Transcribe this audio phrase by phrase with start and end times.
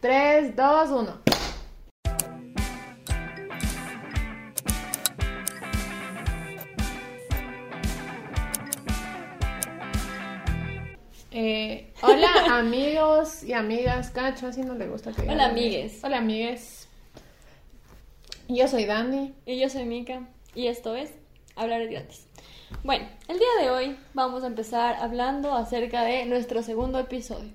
[0.00, 1.20] 3, 2, 1.
[11.32, 12.28] Eh, hola
[12.58, 16.00] amigos y amigas, Cacho, así no le gusta que Hola, la- amigues.
[16.02, 16.88] Hola amigues.
[18.48, 19.32] Yo soy Dani.
[19.46, 21.12] Y yo soy Mika y esto es
[21.54, 22.26] Hablar es gratis.
[22.84, 27.50] Bueno, el día de hoy vamos a empezar hablando acerca de nuestro segundo episodio.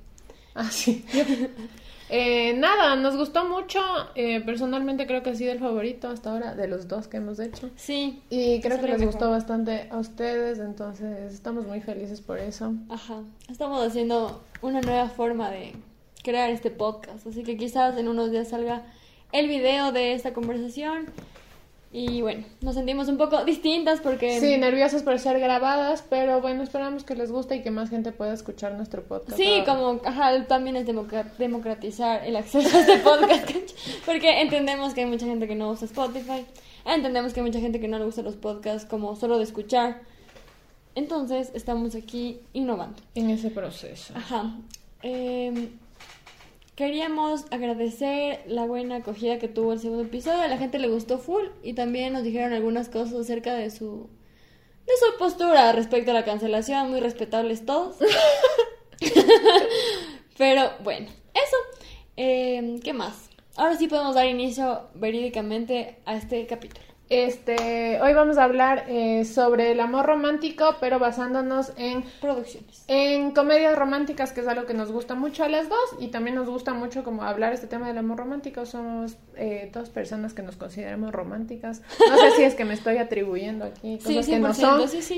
[0.54, 1.04] Ah, sí.
[2.10, 3.80] Eh, nada, nos gustó mucho.
[4.16, 7.39] eh, personalmente creo que ha sido el favorito hasta ahora de los dos que hemos
[7.39, 7.70] hecho.
[7.75, 9.06] Sí, Y creo que les mejor.
[9.14, 12.74] gustó bastante a ustedes, entonces estamos muy felices por eso.
[12.89, 13.21] ajá.
[13.50, 15.74] Estamos haciendo una nueva forma de
[16.24, 18.84] crear este podcast, así que quizás en unos días salga
[19.32, 21.06] el video de esta conversación.
[21.98, 26.62] Y bueno, nos sentimos un poco distintas porque Sí, nerviosas por ser grabadas, pero bueno,
[26.62, 29.38] esperamos que les guste y que más gente pueda escuchar nuestro podcast.
[29.38, 30.86] Sí, Ah, como ajá, también es
[31.38, 33.50] democratizar el acceso a este podcast,
[34.06, 36.46] porque entendemos que hay mucha gente que no usa Spotify,
[36.84, 40.02] entendemos que hay mucha gente que no le gusta los podcasts como solo de escuchar.
[40.96, 43.02] Entonces, estamos aquí innovando.
[43.16, 44.14] En ese proceso.
[44.18, 44.54] Ajá.
[45.02, 45.70] Em,
[46.76, 50.42] queríamos agradecer la buena acogida que tuvo el segundo episodio.
[50.42, 54.09] A la gente le gustó full y también nos dijeron algunas cosas acerca de su
[54.86, 57.96] de su postura respecto a la cancelación, muy respetables todos.
[60.38, 61.58] Pero bueno, eso.
[62.18, 63.30] Em, ¿Qué más?
[63.56, 66.95] Ahora sí podemos dar inicio verídicamente a este capítulo.
[67.08, 72.84] Este, hoy vamos a hablar eh, sobre el amor romántico, pero basándonos en Producciones.
[72.88, 76.36] En comedias románticas, que es algo que nos gusta mucho a las dos, y también
[76.36, 78.66] nos gusta mucho como hablar este tema del amor romántico.
[78.66, 81.84] Somos eh, dos personas que nos consideramos románticas.
[82.09, 84.90] No sé si es que me estoy atribuyendo aquí cosas Sí, que no 100%, son.
[84.90, 85.17] sí, sí.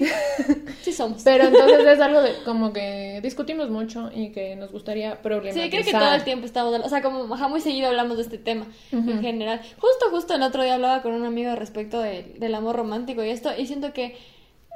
[0.82, 1.24] Sí somos.
[1.24, 5.64] Pero entonces es algo de, como que discutimos mucho y que nos gustaría problematizar.
[5.64, 8.38] Sí, creo que todo el tiempo estamos, o sea, como muy seguido hablamos de este
[8.38, 9.62] tema en general.
[9.80, 13.30] Justo, justo el otro día hablaba con un amigo respecto de- del amor romántico y
[13.30, 14.18] esto, y siento que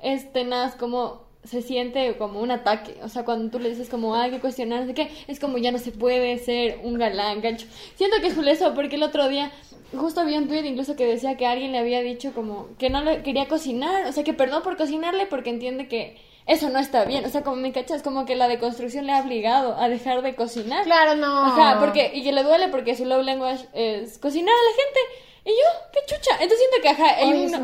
[0.04, 4.14] es tenaz como se siente como un ataque, o sea, cuando tú le dices como
[4.16, 7.42] hay que cuestionar, no sé qué, es como ya no se puede ser un galán,
[7.42, 7.66] gancho.
[7.96, 9.52] Siento que es eso, porque el otro día
[9.98, 13.04] justo había un tweet incluso que decía que alguien le había dicho como que no
[13.04, 16.16] le quería cocinar, o sea, que perdón por cocinarle porque entiende que
[16.46, 19.22] eso no está bien, o sea, como me cachas, como que la deconstrucción le ha
[19.22, 20.84] obligado a dejar de cocinar.
[20.84, 21.46] Claro, no.
[21.46, 25.00] Ajá, porque, y que le duele porque su love language es cocinar a la gente.
[25.44, 26.34] Y yo, qué chucha.
[26.40, 27.56] Entonces siento que, ajá, hay Oye, sí.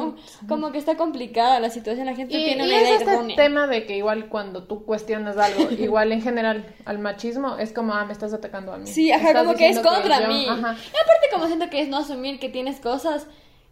[0.48, 3.12] como que está complicada la situación, la gente Y, tiene y una es idea este
[3.12, 3.36] errónea.
[3.36, 7.94] tema de que igual cuando tú cuestionas algo, igual en general al machismo, es como,
[7.94, 8.88] ah, me estás atacando a mí.
[8.88, 10.48] Sí, ajá, como que es contra yo- mí.
[10.50, 10.72] Ajá.
[10.74, 13.28] Y aparte como siento que es no asumir que tienes cosas,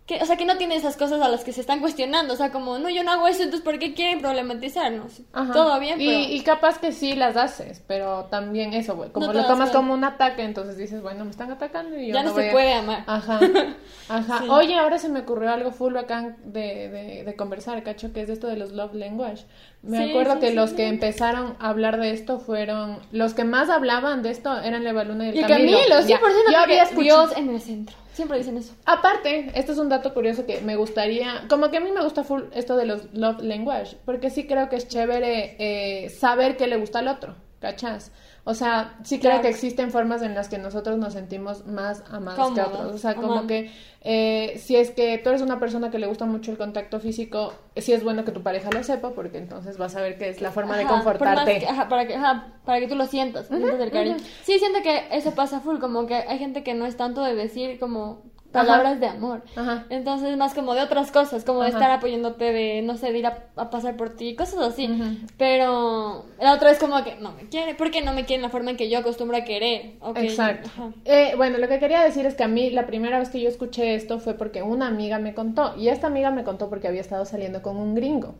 [0.05, 2.33] que, o sea, que no tienes esas cosas a las que se están cuestionando.
[2.33, 5.21] O sea, como, no, yo no hago eso, entonces ¿por qué quieren problematizarnos?
[5.33, 5.51] Ajá.
[5.51, 6.19] Todo bien, y, pero...
[6.19, 9.95] y capaz que sí las haces, pero también eso, güey, como No lo tomas como
[9.95, 12.73] un ataque, entonces dices, bueno, me están atacando y yo ya no, se a- puede
[12.73, 13.03] amar.
[13.07, 13.39] Ajá,
[14.09, 14.39] ajá.
[14.43, 14.47] Sí.
[14.49, 18.29] Oye, ahora se me ocurrió algo full bacán de, de, de conversar, cacho, que es
[18.29, 19.45] esto de los love language.
[19.81, 20.75] Me Sí, acuerdo sí, que sí, los sí.
[20.75, 25.03] que empezaron a hablar de esto fueron, los que más hablaban de esto eran Leva
[25.03, 25.77] Luna y el Y Camilo.
[25.79, 27.27] Camilo, 100% Ya, porque yo había escuchado.
[27.27, 27.95] Dios en el centro.
[28.15, 28.73] Siempre dicen eso.
[28.85, 32.23] Aparte, este es un dato curioso que me gustaría, como que a mí me gusta
[32.23, 36.67] full esto de los love language, porque sí creo que es chévere eh, saber qué
[36.67, 38.13] le gusta al otro, ¿cachas?
[38.47, 42.51] O sea, sí creo que existen formas en las que nosotros nos sentimos más amados
[42.53, 42.93] que otros.
[42.93, 46.25] O sea, como que eh, si es que tú eres una persona que le gusta
[46.25, 49.95] mucho el contacto físico, sí es bueno que tu pareja lo sepa, porque entonces vas
[49.95, 51.57] a ver que es la forma de Ajá, confortarte.
[51.59, 54.17] que- ajá, para que, ajá, para que tú lo sientas, sientas el cariño.
[54.43, 57.33] Sí, siento que eso pasa full, como que hay gente que no es tanto de
[57.33, 58.21] decir como
[58.55, 59.43] palabras de amor.
[59.55, 59.85] Ajá.
[59.89, 63.27] Entonces, más como de otras cosas, como de estar apoyándote, de, no sé, de ir
[63.27, 64.89] a, a pasar por ti, cosas así.
[65.37, 68.49] Pero la otra es como que no me quiere, porque no me quiere en la
[68.49, 69.93] forma en que yo acostumbro a querer.
[70.01, 70.69] Ok, Exacto.
[71.05, 73.49] Eh, bueno, lo que quería decir es que a mí la primera vez que yo
[73.49, 75.75] escuché esto fue porque una amiga me contó.
[75.77, 78.35] Y esta amiga me contó porque había estado saliendo con un gringo.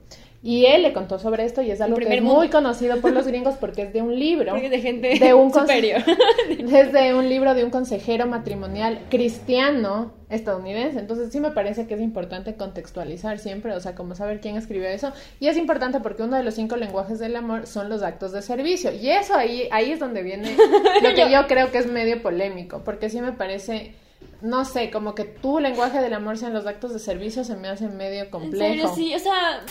[0.46, 2.38] Y él le contó sobre esto y es algo que es mundo.
[2.38, 4.52] muy conocido por los gringos porque es de un libro.
[4.52, 6.04] Porque de gente de un superior.
[6.50, 11.00] es de un libro de un consejero matrimonial cristiano estadounidense.
[11.00, 14.88] Entonces sí me parece que es importante contextualizar siempre, o sea, como saber quién escribió
[14.88, 15.14] eso.
[15.40, 18.44] Y es importante porque uno de los cinco lenguajes del amor son los actos de
[18.44, 18.94] servicio.
[18.94, 20.56] Y eso ahí, ahí es donde viene
[21.02, 23.96] lo que yo creo que es medio polémico, porque sí me parece...
[24.42, 27.68] No sé, como que tu lenguaje del amor sean los actos de servicio se me
[27.68, 28.90] hace medio En complejo.
[28.90, 29.62] serio, sí, o sea,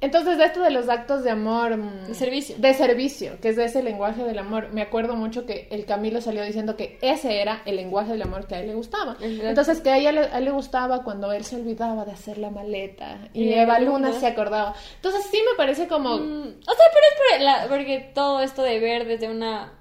[0.00, 1.76] Entonces, de esto de los actos de amor.
[1.76, 2.56] mm, De servicio.
[2.58, 4.68] De servicio, que es de ese lenguaje del amor.
[4.72, 8.46] Me acuerdo mucho que el Camilo salió diciendo que ese era el lenguaje del amor
[8.46, 9.12] que a él le gustaba.
[9.20, 9.48] Exacto.
[9.48, 12.38] Entonces, que a ella le, a él le gustaba cuando él se olvidaba de hacer
[12.38, 14.20] la maleta y Y Eva Luna Luna.
[14.20, 14.74] se acordaba.
[14.96, 16.16] Entonces, sí me parece como.
[16.18, 19.72] Mm, o sea, pero es por la- porque todo esto de ver desde una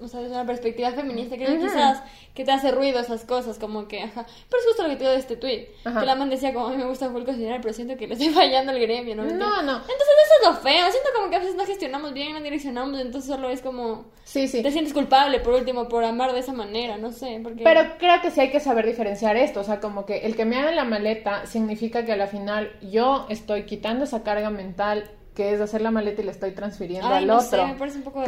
[0.00, 2.02] o sea, desde una perspectiva feminista, que quizás
[2.34, 4.26] que te hace ruido esas cosas, como que, ajá.
[4.48, 5.68] Pero es justo lo que te digo de este tweet.
[5.84, 8.14] Que la man decía, como a mí me gusta full cocinar, pero siento que le
[8.14, 9.24] estoy fallando al gremio, ¿no?
[9.24, 9.76] No, no.
[9.76, 9.88] Entonces
[10.24, 10.90] eso es lo feo.
[10.90, 14.06] Siento como que a veces no gestionamos bien, no direccionamos, entonces solo es como.
[14.24, 14.62] Sí, sí.
[14.62, 17.38] Te sientes culpable, por último, por amar de esa manera, no sé.
[17.42, 17.62] Porque...
[17.62, 19.60] Pero creo que sí hay que saber diferenciar esto.
[19.60, 22.72] O sea, como que el que me haga la maleta significa que a la final
[22.80, 27.08] yo estoy quitando esa carga mental que es hacer la maleta y le estoy transfiriendo
[27.08, 27.48] Ay, al no otro.
[27.48, 28.22] sé, me parece un poco.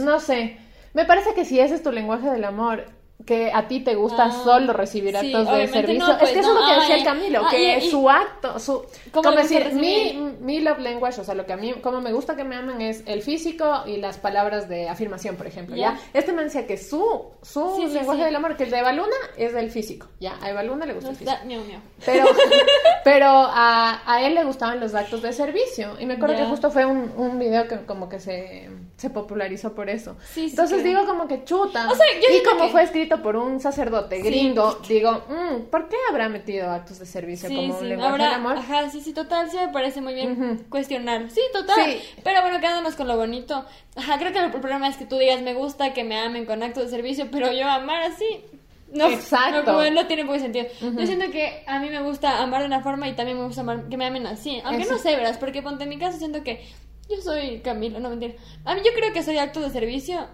[0.00, 0.56] No sé.
[0.94, 2.86] Me parece que si ese es tu lenguaje del amor,
[3.26, 6.04] que a ti te gusta Ah, solo recibir sí, actos de servicio.
[6.06, 7.80] no, es pues, que eso no, es lo que decía ay, el Camilo, ah, que
[7.90, 8.82] su acto, su...
[9.12, 12.34] ¿Cómo como decir, mi, love language, o sea, lo que a mí, como me gusta
[12.36, 15.94] que me amen es el físico y las palabras de afirmación, por ejemplo, ¿ya?
[15.94, 16.00] Ya.
[16.14, 17.04] Este me decía que su,
[17.42, 20.36] su Sí, sí, lenguaje del amor, que el de Evaluna es del físico, ¿ya?
[20.40, 21.32] A Evaluna le gusta No el físico.
[21.34, 21.80] está, miau, miau.
[22.04, 22.24] Pero,
[23.04, 25.96] pero a, a él le gustaban los actos de servicio.
[25.98, 29.74] Y me acuerdo que justo fue un, un video que como que se, se popularizó
[29.74, 30.16] por eso.
[30.36, 31.88] Entonces digo como que chuta.
[31.90, 34.22] O sea, yo y como que- fue escrito por un sacerdote Sí.
[34.22, 38.10] gringo, digo, mm, ¿por qué habrá metido actos de servicio Sí, como un sí, lenguaje
[38.12, 38.56] ahora, del amor?
[38.58, 41.28] ajá, sí, sí, total, sí me parece muy bien cuestionar.
[41.30, 41.96] Sí, total.
[42.24, 43.64] Pero bueno, quedándonos con lo bonito.
[43.96, 46.62] Ajá, creo que el problema es que tú digas, me gusta que me amen con
[46.62, 48.44] actos de servicio, pero yo amar así.
[48.92, 49.90] No, Exacto.
[49.92, 50.66] No, tiene poco sentido.
[50.80, 53.60] Yo siento que a mí me gusta amar de una forma y también me gusta
[53.60, 54.60] amar que me amen así.
[54.64, 56.60] Aunque no sé, verás, porque ponte en mi caso siento que
[57.08, 58.34] yo soy Camila, no mentira.
[58.64, 60.26] A mí yo creo que soy actos de servicio,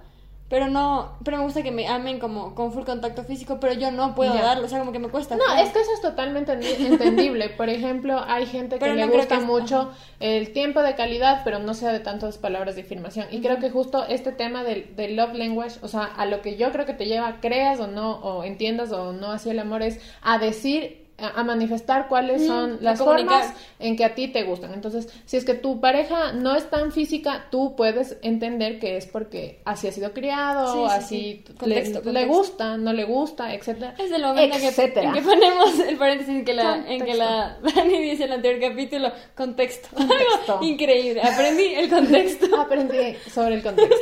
[0.48, 3.90] pero no, pero me gusta que me amen como con full contacto físico, pero yo
[3.90, 4.42] no puedo Ya.
[4.42, 5.34] darlo, o sea, como que me cuesta.
[5.36, 6.52] No, es que eso es totalmente
[6.86, 7.48] entendible.
[7.50, 9.90] Por ejemplo, hay gente que Pero le no creo gusta que es- mucho
[10.20, 13.26] el tiempo de calidad, pero no sea de tantas palabras de afirmación.
[13.30, 16.56] Y creo que justo este tema del, del love language, o sea, a lo que
[16.56, 19.82] yo creo que te lleva, creas o no, o entiendas o no hacia el amor,
[19.82, 24.42] es a decir a manifestar cuáles Mm, son las formas en que a ti te
[24.42, 24.74] gustan.
[24.74, 29.06] Entonces, si es que tu pareja no es tan física, tú puedes entender que es
[29.06, 31.54] porque así ha sido criado, Sí, sí, así sí.
[31.58, 32.28] Contexto, le, contexto.
[32.28, 33.94] gusta, no le gusta, etcétera.
[33.98, 35.08] Es el momento en que, etcétera.
[35.08, 38.36] en que ponemos el paréntesis en que la, en que la Dani dice en el
[38.36, 39.88] anterior capítulo, contexto.
[39.96, 41.22] Algo increíble.
[41.22, 42.46] Aprendí el contexto.
[42.60, 43.96] aprendí sobre el contexto.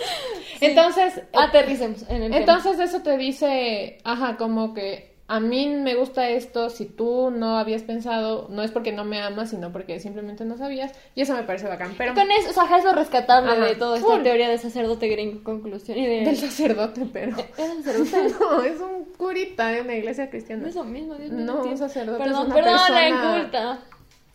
[0.61, 2.37] Entonces, Aterricemos en el tema.
[2.39, 7.57] entonces eso te dice, ajá, como que a mí me gusta esto, si tú no
[7.57, 11.33] habías pensado, no es porque no me amas, sino porque simplemente no sabías, y eso
[11.35, 14.09] me parece bacán, pero Con eso, o sea, es lo rescatable Ajá, de toda esta
[14.13, 14.23] full.
[14.23, 15.97] teoría de sacerdote gringo, conclusión.
[15.97, 16.25] Y de...
[16.27, 18.35] del sacerdote, pero ¿Era sacerdote?
[18.41, 21.31] no, es un curita de una iglesia No cristiana es lo mismo, Dios.
[21.31, 23.79] No, un sacerdote Perdón, es una perdón, la persona- inculta.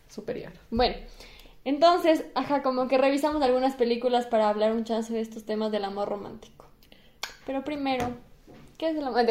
[0.10, 0.52] superior.
[0.72, 0.96] Bueno,
[1.66, 5.84] entonces, ajá, como que revisamos algunas películas para hablar un chance de estos temas del
[5.84, 6.66] amor romántico.
[7.46, 8.10] Pero primero,
[8.80, 9.26] ¿qué es el amor?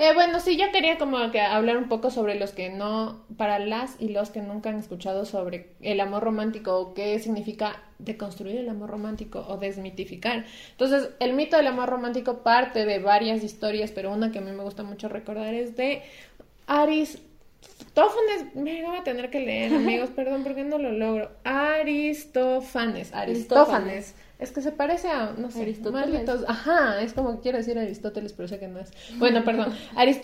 [0.00, 3.60] Eh, bueno, sí, yo quería como que hablar un poco sobre los que no, para
[3.60, 8.56] las y los que nunca han escuchado sobre el amor romántico o qué significa deconstruir
[8.56, 10.46] el amor romántico o desmitificar.
[10.70, 14.50] Entonces, el mito del amor romántico parte de varias historias, pero una que a mí
[14.50, 16.02] me gusta mucho recordar es de
[16.66, 17.26] Aristófanes.
[18.54, 21.30] Me voy a tener que leer, amigos, perdón, porque no lo logro.
[21.44, 24.14] Aristófanes, Aristófanes.
[24.42, 26.26] Es que se parece a, no sé, Aristóteles.
[26.26, 28.90] malditos- Ajá, es como que quiero decir Aristóteles, pero sé que no es.
[29.18, 29.72] Bueno, perdón,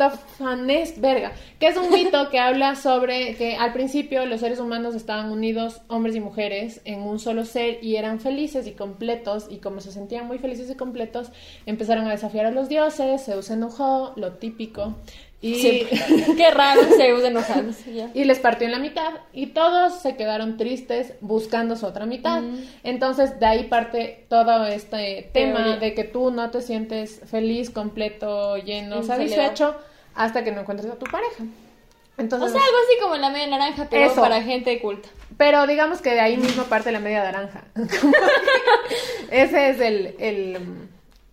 [0.08, 4.94] Aristófanes, verga, que es un mito que habla sobre que al principio los seres humanos
[4.94, 9.58] estaban unidos, hombres y mujeres, en un solo ser y eran felices y completos, y
[9.58, 11.30] como se sentían muy felices y completos,
[11.66, 14.96] empezaron a desafiar a los dioses, Zeus se enojó, lo típico,
[15.40, 15.54] y...
[15.56, 15.98] Siempre.
[16.36, 18.10] Qué raro se usa enojándose ya.
[18.12, 22.42] Y les partió en la mitad y todos se quedaron tristes buscando su otra mitad.
[22.42, 22.64] Mm.
[22.82, 25.76] Entonces de ahí parte todo este tema Teoría.
[25.76, 29.76] de que tú no te sientes feliz, completo, lleno, En satisfecho
[30.14, 31.44] hasta que no encuentres a tu pareja.
[31.44, 34.20] O Entonces, sea, algo así como la media naranja, pero Eso.
[34.20, 35.08] para gente culta.
[35.36, 37.62] pero digamos que de ahí mismo parte la media naranja.
[39.30, 40.58] Ese es el, el,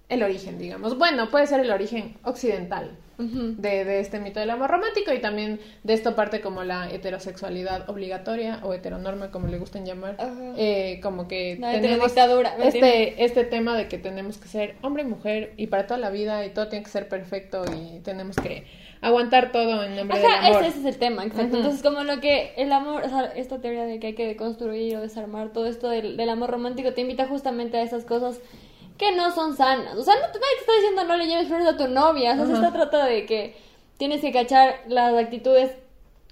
[0.10, 0.96] el origen, digamos.
[1.00, 5.60] Bueno, puede ser el origen occidental De, de este mito del amor romántico y también
[5.84, 10.18] de esto parte como la heterosexualidad obligatoria o heteronorma como le gusten llamar.
[10.58, 12.14] Eh, como que La tenemos
[12.62, 16.10] este este tema de que tenemos que ser hombre y mujer y para toda la
[16.10, 18.66] vida y todo tiene que ser perfecto y tenemos que
[19.02, 21.58] aguantar todo en nombre del Ajá, amor ese, ese es el tema, exacto.
[21.58, 24.98] Entonces, como lo que el amor, o sea, esta teoría de que hay que deconstruir
[24.98, 28.40] o desarmar todo esto del, del amor romántico te invita justamente a esas cosas
[28.98, 29.96] que no son sanas.
[29.98, 32.34] O sea, no, te- nadie te está diciendo no le lleves flores a tu novia.
[32.34, 33.56] O sea, se está trata de que
[33.98, 35.72] tienes que cachar las actitudes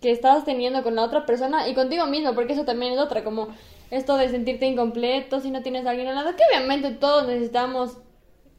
[0.02, 3.24] que estás teniendo con la otra persona y contigo mismo, porque eso también es otra,
[3.24, 3.48] como
[3.92, 7.98] esto de sentirte incompleto si no tienes a alguien al lado, que obviamente todos necesitamos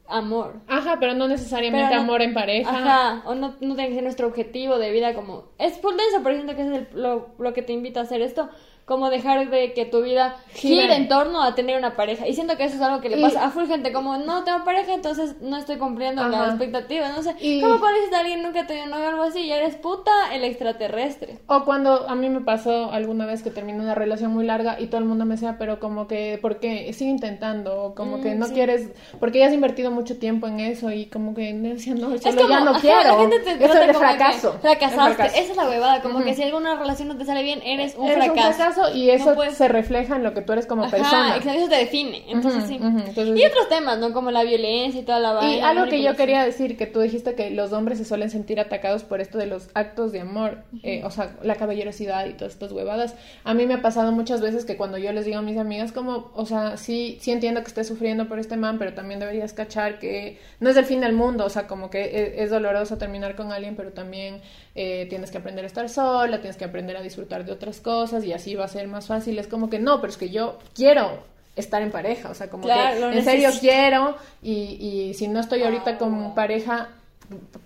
[0.07, 0.55] amor.
[0.67, 2.69] Ajá, pero no necesariamente Pero no- amor en pareja.
[2.69, 5.45] Ajá, o no, no tiene que ser nuestro objetivo de vida como...
[5.57, 8.21] Es full denso, por ejemplo, que es el- lo, lo que te invita a hacer
[8.21, 8.49] esto.
[8.85, 10.83] Como dejar de que tu vida Gire.
[10.83, 12.27] gire en torno a tener una pareja.
[12.27, 14.43] Y siento que eso es algo que le Y- pasa a full gente, como no
[14.43, 16.29] tengo pareja, entonces no estoy cumpliendo Ajá.
[16.29, 17.09] la expectativa.
[17.09, 19.75] No sé, Y- ¿cómo conoces a alguien nunca te novio o algo así y eres
[19.75, 21.39] puta el extraterrestre?
[21.47, 24.87] O cuando a mí me pasó alguna vez que terminé una relación muy larga y
[24.87, 26.91] todo el mundo me decía, pero como que, ¿por qué?
[26.93, 28.53] Sigue intentando, o como que Mm, no sí.
[28.53, 28.89] quieres,
[29.19, 32.41] porque ya has invertido mucho tiempo en eso y como que me no, Es solo
[32.41, 33.01] como, ya no ajá, quiero.
[33.03, 34.53] la gente te eso es que fracaso.
[34.61, 35.15] fracasaste.
[35.15, 35.35] Fracaso.
[35.41, 38.07] Esa es la huevada, como que si alguna relación no te sale bien, eres un
[38.07, 38.74] Eres fracaso.
[38.93, 41.35] Y eso No puedes- se refleja en lo que tú eres como Ajá, persona.
[41.37, 42.23] exacto, eso te define.
[42.27, 42.77] Entonces Ujú, sí.
[42.79, 44.13] ujú, entonces- y otros temas, ¿no?
[44.13, 45.55] Como la violencia y toda la vaina.
[45.55, 48.59] Y algo que yo quería decir, que tú dijiste que los hombres se suelen sentir
[48.59, 52.53] atacados por esto de los actos de amor, eh, o sea, la caballerosidad y todas
[52.53, 53.15] estas huevadas.
[53.43, 55.91] A mí me ha pasado muchas veces que cuando yo les digo a mis amigas
[55.91, 59.53] como, o sea, sí, sí entiendo que estés sufriendo por este man, pero también deberías
[59.53, 62.03] cachar que no es el fin del mundo, o sea, como que
[62.35, 64.41] es, es doloroso terminar con alguien, pero también
[64.75, 68.23] eh, tienes que aprender a estar sola, tienes que aprender a disfrutar de otras cosas
[68.25, 69.39] y así va a ser más fácil.
[69.39, 71.23] Es como que no, pero es que yo quiero
[71.55, 75.39] estar en pareja, o sea, como Claro, que en serio quiero y, y si no
[75.39, 76.89] estoy ahorita con pareja,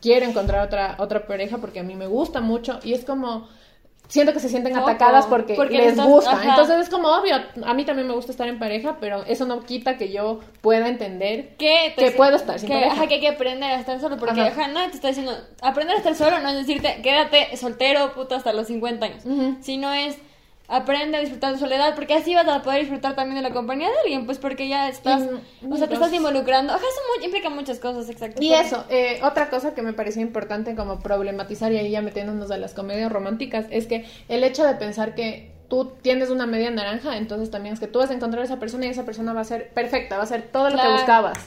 [0.02, 3.50] quiero encontrar otra, otra pareja porque a mí me gusta mucho y es como,
[4.10, 6.32] siento que se sienten atacadas porque, porque les gusta.
[6.32, 6.50] ajá.
[6.50, 9.62] Entonces es como obvio, a mí también me gusta estar en pareja, pero eso no
[9.62, 12.94] quita que yo pueda entender que, que puedo estar sin que, pareja.
[12.94, 14.50] ajá, que hay que aprender a estar solo porque Ajá.
[14.64, 14.68] ajá.
[14.68, 18.52] no te está diciendo aprender a estar solo no es decirte quédate soltero puta hasta
[18.52, 19.24] los 50 años
[19.62, 20.18] sino es
[20.70, 23.90] aprende a disfrutar de soledad porque así vas a poder disfrutar también de la compañía
[23.90, 25.22] de alguien pues porque ya estás
[25.62, 29.20] Mm, o sea te estás involucrando ajá eso implica muchas cosas exacto Y eso, eh,
[29.24, 33.12] otra cosa que me pareció importante como problematizar y ahí ya metiéndonos a las comedias
[33.12, 37.74] románticas es que el hecho de pensar que tú tienes una media naranja, entonces también
[37.74, 39.70] es que tú vas a encontrar a esa persona y esa persona va a ser
[39.70, 40.90] perfecta, va a ser todo lo Claro.
[40.90, 41.38] que buscabas.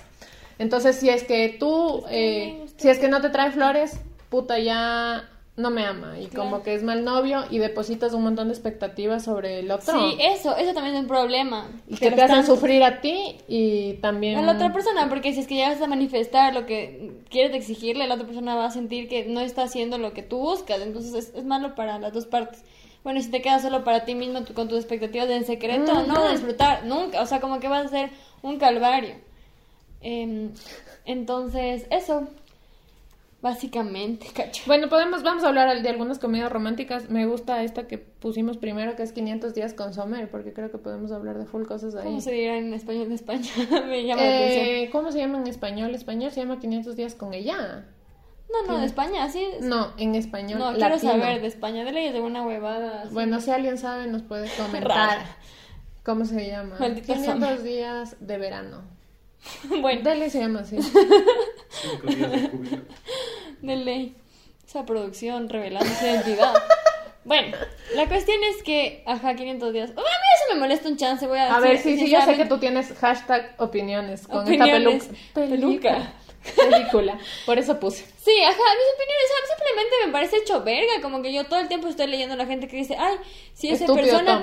[0.58, 3.98] Entonces, si es que tú, eh, si es que no te trae flores,
[4.28, 8.48] puta, ya no me ama y como que es mal novio y depositas un montón
[8.48, 9.92] de expectativas sobre el otro.
[9.92, 13.94] sí eso eso también es un problema y que te hacen sufrir a ti y
[14.00, 17.54] también a la otra persona, porque si es que llegas a manifestar lo que quieres
[17.54, 20.80] exigirle, la otra persona va a sentir que no está haciendo lo que tú buscas,
[20.80, 22.64] entonces es, es malo para las dos partes.
[23.04, 25.92] Bueno, si te quedas solo para ti mismo tú- con tus expectativas de en secreto,
[26.06, 28.10] no vas a disfrutar nunca, o sea, como que vas a ser
[28.42, 29.16] un calvario.
[30.00, 30.50] Em,
[31.04, 32.26] entonces, eso,
[33.42, 34.62] básicamente, cacho.
[34.66, 37.10] Bueno, podemos, vamos a hablar de algunas comedias románticas.
[37.10, 40.78] Me gusta esta que pusimos primero, que es 500 días con Sommer, porque creo que
[40.78, 42.04] podemos hablar de full cosas ahí.
[42.04, 43.50] ¿Cómo se dirá en español de España?
[43.88, 44.22] Me llama.
[44.24, 45.94] Eh, ¿Cómo se llama en español?
[45.94, 47.84] Español se llama 500 días con ella.
[48.50, 49.42] No, no, de España, sí.
[49.58, 50.86] es- No, en español No, latino.
[50.86, 53.02] quiero saber de España, de leyes de una huevada.
[53.02, 53.14] así.
[53.14, 55.18] Bueno, si alguien sabe, nos puede comentar.
[56.04, 56.76] ¿Cómo se llama?
[56.78, 57.62] Maldita 500 Summer.
[57.62, 58.82] días de verano.
[59.80, 60.78] bueno, Dele se llama así.
[60.82, 62.82] Cinco días de júbilo.
[63.62, 64.16] De ley.
[64.66, 66.54] Esa producción revelando su identidad.
[67.24, 67.56] Bueno,
[67.94, 69.90] la cuestión es que, ajá, 500 días.
[69.90, 72.36] A mí eso me molesta un chance, voy a A ver, sí, sí, yo sé
[72.36, 75.04] que tú tienes hashtag opiniones con Opiniones.
[75.04, 75.48] esta peluca.
[75.50, 76.12] Peluca.
[76.56, 77.18] Película.
[77.46, 78.04] Por eso puse.
[78.04, 81.86] Sí, ajá, mis opiniones, simplemente me parece hecho verga, como que yo todo el tiempo
[81.86, 83.16] estoy leyendo a la gente que dice, ay,
[83.54, 84.42] si esa Estúpido persona,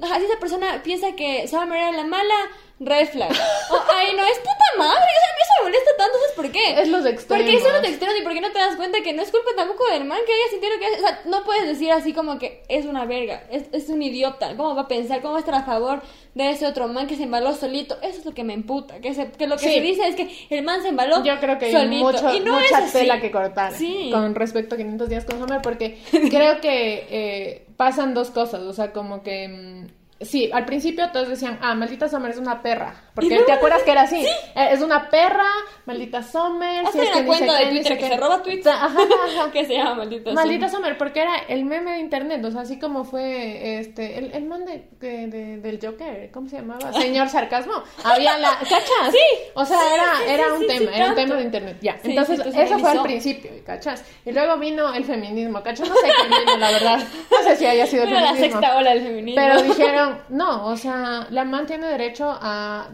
[0.00, 2.34] ajá, si esa persona piensa que Summer era la mala,
[2.80, 3.30] red flag.
[3.30, 6.50] Ay, no, es puta madre, o sea, a mí eso me molesta tanto, ¿sabes por
[6.50, 6.80] qué?
[6.80, 7.44] Es los extremos.
[7.46, 9.84] Porque son los extremos y porque no te das cuenta que no es culpa tampoco
[9.90, 10.96] del man que haya sentido lo que hace.
[10.96, 14.56] O sea, no puedes decir así como que es una verga, es, es un idiota.
[14.56, 15.20] ¿Cómo va a pensar?
[15.20, 16.00] ¿Cómo va a estar a favor
[16.34, 17.96] de ese otro man que se embaló solito?
[18.02, 18.98] Eso es lo que me emputa.
[19.00, 19.74] Que, se- que lo que Sí.
[19.74, 22.04] se dice es que el man se embaló Yo creo que hay solito.
[22.06, 24.08] mucho- y no es mucha tela que cortar Sí.
[24.10, 25.98] con respecto a 500 días con Homer porque
[26.30, 31.28] creo que eh, pasan dos cosas, o sea, como que mm, sí, al principio todos
[31.28, 34.68] decían, ah, maldita Summer es una perra, porque luego- te acuerdas que era así, Eh,
[34.72, 35.46] es una perra,
[35.86, 38.08] maldita Summer, Hace si es una que cuenta de qué, Twitter que qué.
[38.08, 38.66] se roba tweets.
[38.66, 38.98] Ajá,
[39.52, 40.76] que se llama maldita Maldita sea.
[40.78, 44.44] Summer, porque era el meme de internet, o sea, así como fue este el, el
[44.44, 46.92] man de, de- de- del Joker, ¿cómo se llamaba?
[46.92, 47.82] Señor Sarcasmo.
[48.04, 49.10] Había la, ¿cachas?
[49.10, 49.18] Sí,
[49.54, 51.96] O sea, sí, era, era un tema, era un tema de internet, ya.
[52.02, 54.04] Entonces, eso fue al principio, ¿cachas?
[54.24, 55.88] Y luego vino el feminismo, ¿cachas?
[55.88, 56.98] No sé quién vino, la verdad.
[57.30, 58.60] No sé si haya sido el Era la feminismo.
[58.60, 59.40] sexta ola del feminismo.
[59.42, 62.88] Pero dijeron, no, o sea, la man tiene derecho a,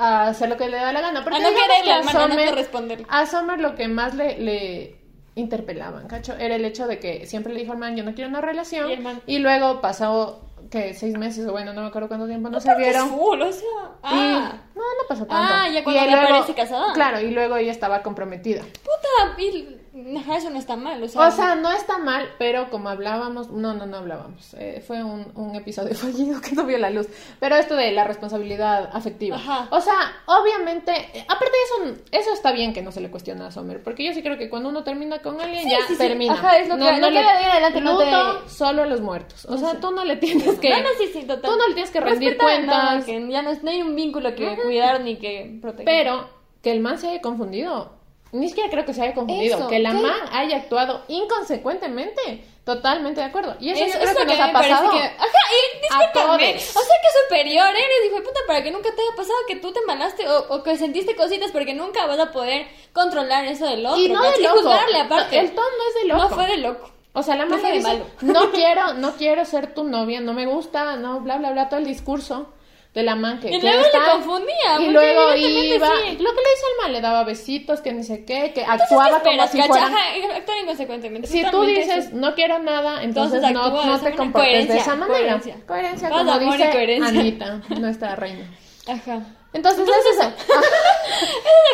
[0.00, 1.22] a hacer lo que le da la gana.
[1.22, 4.96] Porque A no quererla, que a hermano, a no Sommer lo que más le, le
[5.34, 6.34] interpelaban, ¿cacho?
[6.36, 8.90] Era el hecho de que siempre le dijo al man, yo no quiero una relación.
[9.26, 10.40] Y luego pasó,
[10.70, 13.08] que seis meses, o bueno, no me acuerdo cuánto tiempo no, se Porque es vieron.
[13.10, 13.62] full, o sea.
[13.64, 15.34] Y- Ah, no, no pasó tanto.
[15.54, 16.92] Ah, ya cuando Y luego- casada.
[16.92, 18.62] Claro, y luego ella estaba comprometida.
[18.62, 19.40] puta.
[19.40, 19.76] y-
[20.16, 21.26] ajá, eso no está mal, o sea.
[21.26, 24.54] O sea, no está mal, pero como hablábamos, no, no, no hablábamos.
[24.54, 27.08] eh, fue un, un episodio fallido que no vio la luz.
[27.40, 29.36] Pero esto de la responsabilidad afectiva.
[29.36, 29.68] Ajá.
[29.70, 29.94] O sea,
[30.26, 30.92] obviamente,
[31.28, 34.12] aparte de eso, eso está bien que no se le cuestione a Sommer, porque yo
[34.14, 35.98] sí creo que cuando uno termina con alguien, ya sí, sí.
[35.98, 36.34] termina.
[36.34, 39.00] Ajá, es lo que- lo que de ahí en adelante no te- solo a los
[39.00, 39.44] muertos.
[39.46, 40.70] O sea, tú no le tienes que.
[40.80, 41.50] No, no, sí, sí, total.
[41.50, 43.00] Tú no le tienes que rendir cuentas.
[43.00, 45.84] no, que ya no, no hay un vínculo que cuidar ni que proteger.
[45.84, 46.28] Pero
[46.62, 47.98] que el man se haya confundido.
[48.32, 49.58] Ni siquiera creo que se haya confundido.
[49.58, 49.96] Eso, que la ¿qué?
[49.98, 52.44] man haya actuado inconsecuentemente.
[52.64, 53.56] Totalmente de acuerdo.
[53.58, 54.90] Y eso, Eso yo creo es lo que nos que ha pasado.
[54.92, 56.54] que- Ajá, y discúlpame.
[56.56, 59.56] O sea que superior eres, hijo de puta, para que nunca te haya pasado que
[59.56, 63.66] tú te embalaste o, o que sentiste cositas porque nunca vas a poder controlar eso
[63.66, 63.98] del otro.
[64.00, 64.56] Y no de loco.
[64.58, 65.38] juzgarle aparte.
[65.38, 66.22] El tono no es de loco.
[66.22, 66.90] No fue de loco.
[67.12, 68.06] O sea, la No man de dice, malo.
[68.20, 71.80] no quiero, no quiero ser tu novia, no me gusta, no, bla, bla, bla, todo
[71.80, 72.52] el discurso
[72.94, 76.16] de la man que, Y luego está- le confundía, y luego iba, sí.
[76.18, 78.82] lo que le hizo al man, le daba besitos, que ni sé qué, que Entonces,
[78.82, 79.86] actuaba ¿qué como si fuera...
[80.34, 81.28] Actuar inconsecuentemente.
[81.28, 82.10] Si tú dices eso.
[82.14, 85.18] no quiero nada, entonces, Entonces no, actúa no te comportes de esa manera.
[85.18, 85.56] coherencia.
[85.66, 87.20] Coherencia, como amor dice coherencia.
[87.20, 88.50] Anita, nuestra reina.
[88.88, 89.20] Ajá.
[89.52, 90.32] Entonces, Entonces, es eso.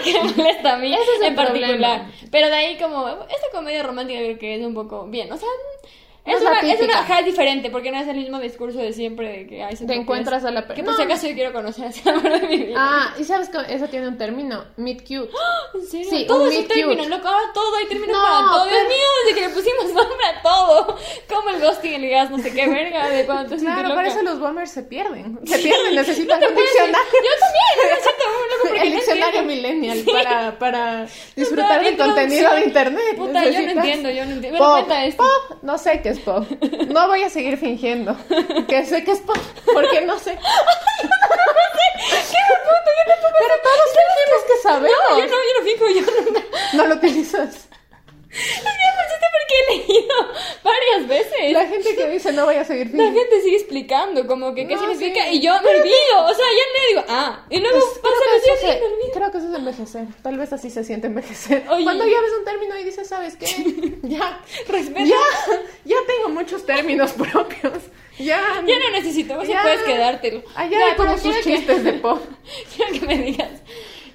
[0.05, 1.71] Es lo que me molesta a mí en particular.
[1.71, 2.11] problema.
[2.31, 5.49] Pero de ahí como, esta comedia romántica creo que es un poco bien, o sea,
[6.27, 8.93] es, es una, es una, ajá, es diferente, porque no es el mismo discurso de
[8.93, 10.87] siempre de que hay Te encuentras a la Que persona.
[10.87, 12.75] por si acaso yo quiero conocer a ese amor de mi vida.
[12.79, 15.31] Ah, y sabes que eso tiene un término, meet cute.
[15.75, 16.11] ¿En serio?
[16.11, 17.09] sí, todo un ese meet término, cute.
[17.17, 18.65] loco, ahora todo hay término No, para todo.
[18.65, 20.99] Dios pero- mío, desde que le pusimos nombre a todo.
[21.29, 24.23] Como el ghosting, el gas, no sé qué verga, de cuando te Claro, por eso
[24.23, 25.39] los boomers se pierden.
[25.45, 26.97] Se pierden, necesitan un diccionario.
[27.13, 30.11] Yo también, siento muy loco porque El no diccionario millennial Sí.
[30.13, 33.17] para, para disfrutar del contenido de internet.
[33.17, 34.59] Puta, yo no Necesitas entiendo, yo no entiendo.
[34.59, 36.45] Pop, pop, no sé qué es pop.
[36.89, 38.17] No voy a seguir fingiendo
[38.69, 39.37] que sé que es pop,
[39.73, 40.39] porque no sé.
[43.39, 44.91] Pero todos tenemos que saber.
[44.91, 46.43] No, yo no, yo no fijo, yo nunca.
[46.73, 47.66] No lo utilizas.
[48.37, 50.15] Es que me porque he leído
[50.63, 51.53] varias veces.
[51.53, 53.21] La gente que dice no voy a seguir La fingiendo.
[53.21, 55.37] gente sigue explicando como que qué No, significa sí.
[55.37, 58.43] y yo me olvido, o sea, ya le digo, ah, y luego Pues, pasa los
[58.45, 59.13] días y me olvido.
[59.15, 60.05] creo que eso es envejecer.
[60.23, 61.65] Tal vez así se siente envejecer.
[61.71, 61.85] Oye.
[61.85, 63.47] Cuando ya ves un término y dices, ¿sabes qué?
[64.03, 65.05] Ya, Respeta.
[65.05, 65.17] ya,
[65.85, 67.73] ya tengo muchos términos propios.
[68.19, 69.63] Ya, Ya no necesito, vos Ya.
[69.63, 70.43] puedes quedártelo.
[70.55, 72.21] Allá Ya, como sus quiero que- chistes de pop.
[72.75, 73.51] Quiero que me digas.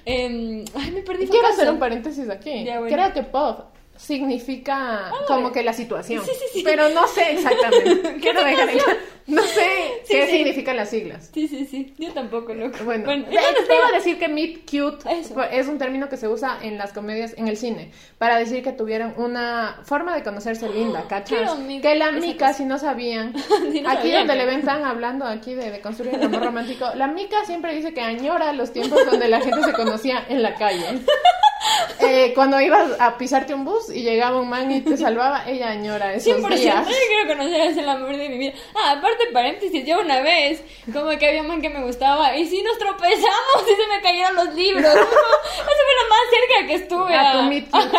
[0.04, 1.28] em, ay, me perdí.
[1.28, 2.64] Quiero hacer un paréntesis aquí.
[2.64, 2.94] Ya, bueno.
[2.94, 3.71] Creo que pop
[4.02, 6.24] significa como que la situación.
[6.24, 6.62] Sí, sí, sí.
[6.64, 8.16] Pero no sé exactamente.
[8.20, 8.98] Quiero dejar claro.
[9.24, 11.30] No sé qué significan las siglas.
[11.32, 11.94] Sí, sí, sí.
[11.96, 12.78] Yo tampoco, loco.
[12.84, 15.40] Bueno, bueno te, iba a decir que meet cute Eso.
[15.44, 18.72] es un término que se usa en las comedias, en el cine, para decir que
[18.72, 21.52] tuvieron una forma de conocerse linda, ¿cachas?
[21.80, 23.34] Que la mica, si no sabían,
[23.72, 26.22] Sí, no aquí sabían, donde le pero- ven tan hablando aquí de, de construir el
[26.24, 30.24] amor romántico, la mica siempre dice que añora los tiempos donde la gente se conocía
[30.28, 30.84] en la calle.
[32.04, 35.70] Eh, cuando ibas a pisarte un bus y llegaba un man y te salvaba, ella
[35.70, 36.86] añora esos 100%, días.
[36.88, 38.52] yo quiero conocer a ese el amor de mi vida.
[38.74, 42.46] Ah, aparte, paréntesis, yo una vez, como que había un man que me gustaba, y
[42.48, 44.84] sí nos tropezamos y se me cayeron los libros.
[44.92, 47.14] Eso fue lo más cerca que estuve.
[47.16, 47.98] A tu meet cute.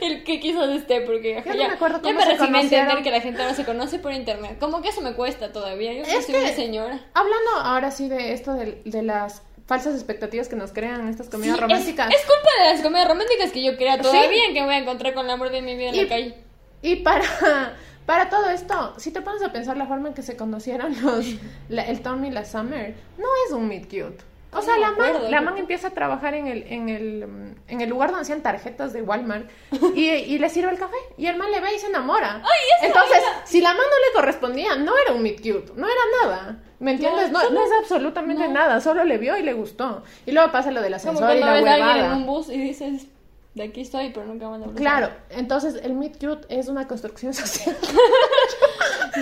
[0.06, 2.32] el que quiso de este, porque Yo no ya, me acuerdo ya cómo me se
[2.32, 4.58] recibí a entender que la gente ahora se conoce por internet.
[4.60, 5.94] Como que eso me cuesta todavía.
[5.94, 7.00] Yo Es soy que- una señora.
[7.14, 11.56] Hablando ahora sí de esto de, de las falsas expectativas que nos crean estas comedias
[11.56, 12.08] Sí, románticas.
[12.10, 14.02] Es, es culpa de las comedias románticas que yo crea Sí.
[14.02, 16.02] todavía en que me voy a encontrar con el amor de mi vida en Y-
[16.02, 16.34] la calle.
[16.82, 17.24] Y para,
[18.06, 21.26] para todo esto, si te pones a pensar la forma en que se conocieron los,
[21.68, 24.22] la- el Tom y la Summer, no es un meet cute.
[24.54, 27.80] O sea, la acuerdo, man, la man empieza a trabajar en el, en, el, en
[27.80, 29.48] el lugar donde hacían tarjetas de Walmart
[29.94, 30.96] y, y le sirve el café.
[31.16, 32.42] Y el man le ve y se enamora.
[32.82, 36.00] Entonces, era- si la man no le correspondía, no era un meet cute, no era
[36.22, 36.58] nada.
[36.80, 37.30] ¿Me entiendes?
[37.30, 38.52] No, solo- no es absolutamente no.
[38.54, 40.02] nada, solo le vio y le gustó.
[40.26, 42.16] Y luego pasa lo del Como ascensor y cuando la ves a alguien en huevada.
[42.16, 43.06] un bus y dices,
[43.54, 44.78] de aquí estoy, pero nunca van a hablar.
[44.80, 47.76] Claro, entonces el meet cute es una construcción social.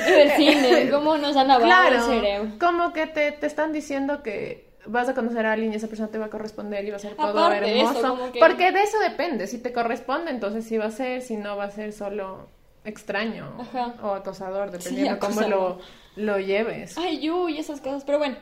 [0.07, 2.51] El cine, cómo nos han lavado Claro, el cerebro.
[2.61, 6.09] como que te, te están diciendo que vas a conocer a alguien y esa persona
[6.09, 8.09] te va a corresponder y va a ser todo Aparte de eso, hermoso.
[8.16, 9.47] como que- Porque de eso depende.
[9.47, 11.23] Si te corresponde, entonces sí va a ser.
[11.23, 12.49] Si no, va a ser solo
[12.85, 13.95] extraño Ajá.
[14.03, 15.79] o acosador, dependiendo Sí, cómo lo,
[16.16, 16.97] lo lleves.
[16.97, 18.05] Ay, uy, esas cosas.
[18.05, 18.37] Pero bueno,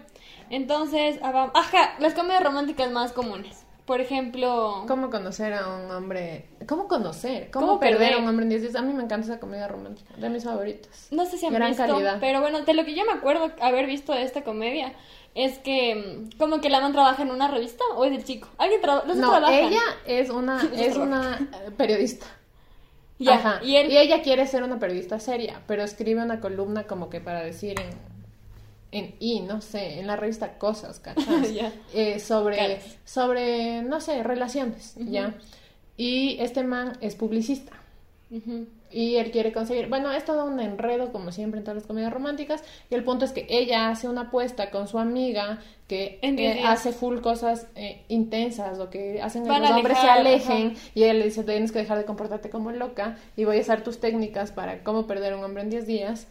[0.51, 3.64] entonces, ah, ajá, las comedias románticas más comunes.
[3.88, 6.44] Por ejemplo, ¿Cómo conocer a un hombre?
[6.68, 7.51] ¿Cómo conocer?
[7.51, 8.14] ¿Cómo, ¿Cómo perder perder?
[8.16, 8.74] a un hombre en 10 días?
[8.77, 11.09] A mí me encanta esa comedia romántica, de mis favoritas.
[11.11, 12.18] no sé si han Gran visto, calidad.
[12.20, 14.92] pero bueno, de lo que yo me acuerdo haber visto de esta comedia
[15.35, 18.48] es que mm, como que la man trabaja en una revista o es el chico.
[18.59, 19.55] Alguien los dos No, trabajan.
[19.55, 22.27] ella es una, es una eh, periodista.
[23.18, 23.61] Ya, Ajá.
[23.64, 27.40] y él ella quiere ser una periodista seria, pero escribe una columna como que para
[27.42, 27.88] decir en,
[28.92, 31.53] en I, no sé, en la revista Cosas, ¿cachas?
[31.53, 31.72] Ya.
[31.94, 35.35] Eh, sobre, sobre, no sé, relaciones, ¿ya?
[35.96, 37.72] y este man es publicista.
[38.31, 38.66] Ujú.
[38.90, 42.12] Y él quiere conseguir, bueno, es todo un enredo como siempre en todas las comedias
[42.12, 42.62] románticas.
[42.90, 46.92] Y el punto es que ella hace una apuesta con su amiga que eh, hace
[46.92, 50.70] full cosas eh, intensas o que hacen que los a hombres se alejar, alejen.
[50.77, 50.90] ajá.
[50.94, 53.83] Y él le dice, tienes que dejar de comportarte como loca y voy a usar
[53.83, 56.27] tus técnicas para cómo perder a un hombre en 10 días.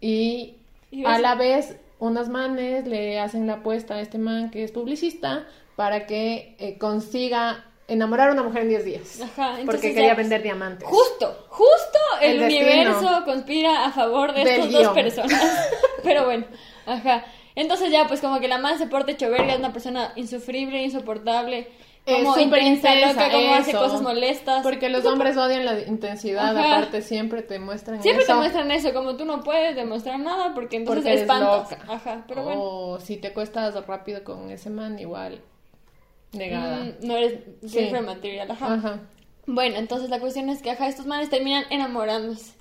[0.00, 0.56] Y
[0.90, 4.72] Y a la vez, unos manes le hacen la apuesta a este man que es
[4.72, 9.20] publicista para que eh, consiga enamorar a una mujer en 10 días.
[9.20, 10.88] Ajá, entonces porque quería vender diamantes.
[10.88, 15.70] Justo, justo el, universo conspira a favor de estas dos personas.
[16.02, 16.46] Pero bueno,
[16.86, 17.24] ajá.
[17.54, 20.82] Entonces ya, pues como que la man se porta hecho verga, es una persona insufrible,
[20.82, 21.68] insoportable,
[22.04, 23.78] Es como súper intensa, como hace eso.
[23.78, 24.62] cosas molestas.
[24.64, 26.76] Porque los hombres odian la intensidad, Ajá.
[26.78, 28.32] aparte siempre te muestran Siempre eso.
[28.32, 31.70] te muestran eso, como tú no puedes demostrar nada porque entonces porque eres espantas.
[31.70, 31.92] loca.
[31.92, 32.60] Ajá, pero bueno.
[32.60, 35.40] O si te cuestas rápido con ese man, igual
[36.32, 36.78] negada.
[36.84, 37.68] mm, no eres Sí.
[37.68, 38.74] siempre material, ajá.
[38.74, 39.00] Ajá.
[39.46, 42.54] Bueno, entonces la cuestión es que ajá, estos manes terminan enamorándose.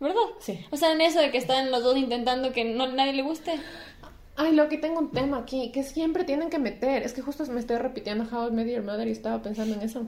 [0.00, 0.16] ¿Verdad?
[0.40, 0.58] Sí.
[0.70, 3.54] O sea, en eso de que están los dos intentando que no nadie le guste.
[4.36, 7.44] Ay, lo que tengo un tema aquí, que siempre tienen que meter, es que justo
[7.46, 10.02] me estoy repitiendo How I Met Your Mother y estaba pensando en eso.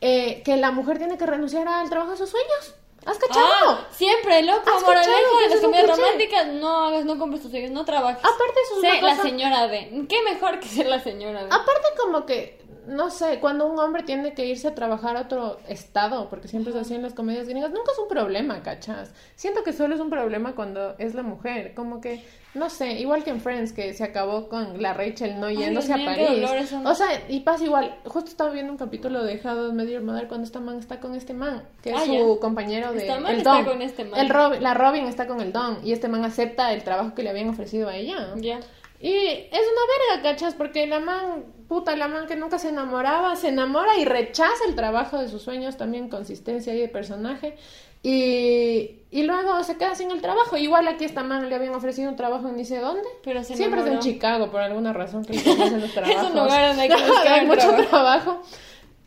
[0.00, 2.74] Eh, que la mujer tiene que renunciar al trabajo de sus sueños.
[3.06, 3.46] ¿Has cachado?
[3.66, 7.70] Ah, siempre, loco, ¿Has moraleja de las comedias románticas, no hagas, no compres tus sueños,
[7.70, 8.18] no trabajes.
[8.22, 10.06] Aparte eso es una la cosa- señora de.
[10.08, 11.46] ¿Qué mejor que ser la señora de?
[11.46, 12.60] Aparte como que,
[12.90, 16.72] no sé, cuando un hombre tiene que irse a trabajar a otro estado, porque siempre
[16.72, 19.12] es así en las comedias gringas, nunca es un problema, ¿cachas?
[19.36, 23.22] Siento que solo es un problema cuando es la mujer, como que, no sé, igual
[23.22, 26.44] que en Friends, que se acabó con la Rachel no yéndose a París.
[26.84, 30.26] O sea, y pasa igual, justo estaba viendo un capítulo de How Met Your Mother
[30.26, 33.02] cuando esta man está con este man, que es Ah, su compañero de...
[33.02, 33.64] Esta man el está Don.
[33.66, 34.18] con este man.
[34.18, 37.22] El Robin, la Robin está con el Don, y este man acepta el trabajo que
[37.22, 38.34] le habían ofrecido a ella.
[38.36, 38.58] Ya.
[38.98, 40.54] Y es una verga, ¿cachas?
[40.54, 44.74] Porque la man, puta, la man que nunca se enamoraba, se enamora y rechaza el
[44.74, 47.54] trabajo de sus sueños, también consistencia y de personaje.
[48.02, 50.56] Y, y luego se queda sin el trabajo.
[50.56, 53.08] Igual aquí esta man le habían ofrecido un trabajo en ni sé dónde.
[53.22, 53.98] Pero se Siempre es en.
[54.00, 56.30] Chicago, por alguna razón que le hacen los trabajos.
[56.32, 57.88] un lugar donde hay que buscar Hay mucho trabajo.
[57.88, 58.42] trabajo.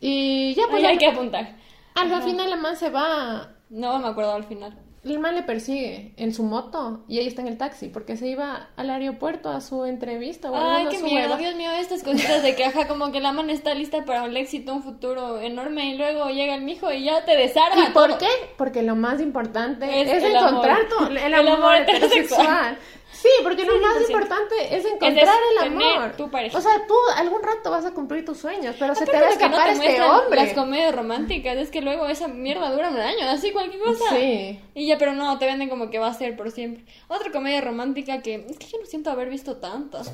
[0.00, 1.56] Y ya, pues Ahí hay que apuntar.
[1.94, 2.22] al Ajá.
[2.22, 4.74] final la man se va No me acuerdo al final.
[5.04, 8.26] El man le persigue en su moto y ella está en el taxi porque se
[8.28, 11.36] iba al aeropuerto a su entrevista o Ay, qué hueva.
[11.36, 14.36] Dios mío, estas cositas de que, ajá, como que la man está lista para un
[14.36, 18.08] éxito, un futuro enorme y luego llega el mijo y ya te desarma ¿Y por
[18.08, 18.18] todo.
[18.18, 18.28] qué?
[18.56, 20.88] Porque lo más importante Es es, el encontrar amor.
[20.88, 22.40] tu- el, El amor, amor heterosexual.
[22.40, 22.78] heterosexual.
[23.24, 24.06] Sí, porque lo más 100%.
[24.06, 26.12] importante es Es encontrar el amor.
[26.14, 26.58] tu pareja.
[26.58, 29.34] O sea, tú algún rato vas a cumplir tus sueños, pero se te Aparte va
[29.34, 30.44] a que no escapar te este hombre.
[30.44, 34.10] Las comedias románticas es que luego esa mierda dura un año, así cualquier cosa.
[34.10, 34.60] Sí.
[34.74, 36.84] Y ya, pero no, te venden como que va a ser por siempre.
[37.08, 40.12] Otra comedia romántica que es que yo no siento haber visto tantas.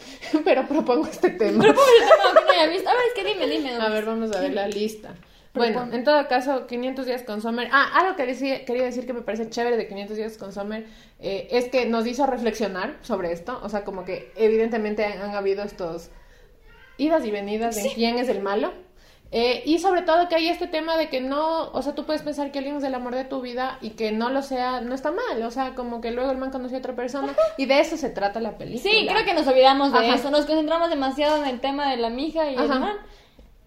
[0.44, 1.62] Pero propongo este tema.
[1.62, 2.88] Pero pobre tema que no haya visto.
[2.88, 3.74] A ver, es que dime, dime.
[3.74, 5.14] A ver, vamos a ver la lista.
[5.52, 7.68] Bueno, en todo caso, 500 días con Summer.
[7.72, 10.86] Ah, algo que decía- quería decir que me parece chévere de 500 días con Summer
[11.18, 13.58] eh, es que nos hizo reflexionar sobre esto.
[13.62, 16.10] O sea, como que evidentemente han, han habido estos
[16.98, 18.72] idas y venidas en quién es el malo.
[19.32, 22.22] Eh, y sobre todo que hay este tema de que no, o sea, tú puedes
[22.22, 24.92] pensar que alguien es el amor de tu vida y que no lo sea, no
[24.94, 25.40] está mal.
[25.44, 28.10] O sea, como que luego el man conoció a otra persona y de eso se
[28.10, 28.90] trata la película.
[28.92, 30.14] Sí, creo que nos olvidamos de Ajá.
[30.16, 30.30] eso.
[30.30, 32.96] Nos concentramos demasiado en el tema de la mija y el man.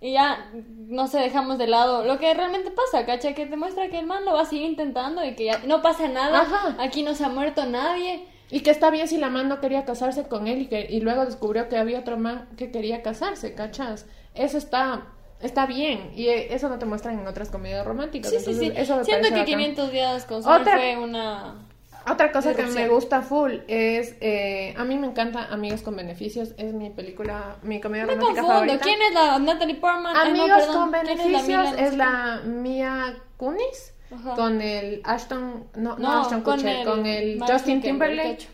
[0.04, 3.34] Y ya, no sé, dejamos de lado lo que realmente pasa, ¿cachai?
[3.34, 5.82] Que te muestra que el man lo va a seguir intentando y que ya no
[5.82, 6.42] pasa nada.
[6.42, 6.76] Ajá.
[6.78, 8.28] Aquí no se ha muerto nadie.
[8.52, 11.00] Y que está bien si la man no quería casarse con él y, que, y
[11.00, 14.06] luego descubrió que había otro man que quería casarse, ¿cachas?
[14.36, 15.08] Eso está,
[15.39, 18.30] está bien y eso no te muestran en otras comedias románticas.
[18.30, 18.82] Sí, sí, entonces sí.
[18.82, 19.46] Eso Siento que bacán.
[19.46, 21.66] 500 días con Summer Otra- fue una...
[22.10, 26.54] Otra cosa que me gusta full es, eh, a mí me encanta Amigos con Beneficios,
[26.58, 28.54] es mi película, mi comedia Me romántica confundo.
[28.54, 28.84] favorita.
[28.84, 30.13] ¿Quién es la Natalie Portman?
[30.16, 34.36] Ay, no, Amigos con ¿Quién Beneficios es la Mia Kunis Ajá.
[34.36, 38.48] con el Ashton, no, no, No, Ashton con Kutcher, el con el Mark Justin Timberlake.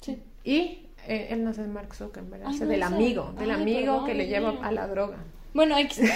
[0.00, 0.22] Sí.
[0.44, 3.92] Y eh, él no es Mark Zuckerberg, Ay, es no del amigo, del Ay, amigo
[3.92, 5.16] perdón, que le lleva a la droga.
[5.52, 6.10] Bueno, entonces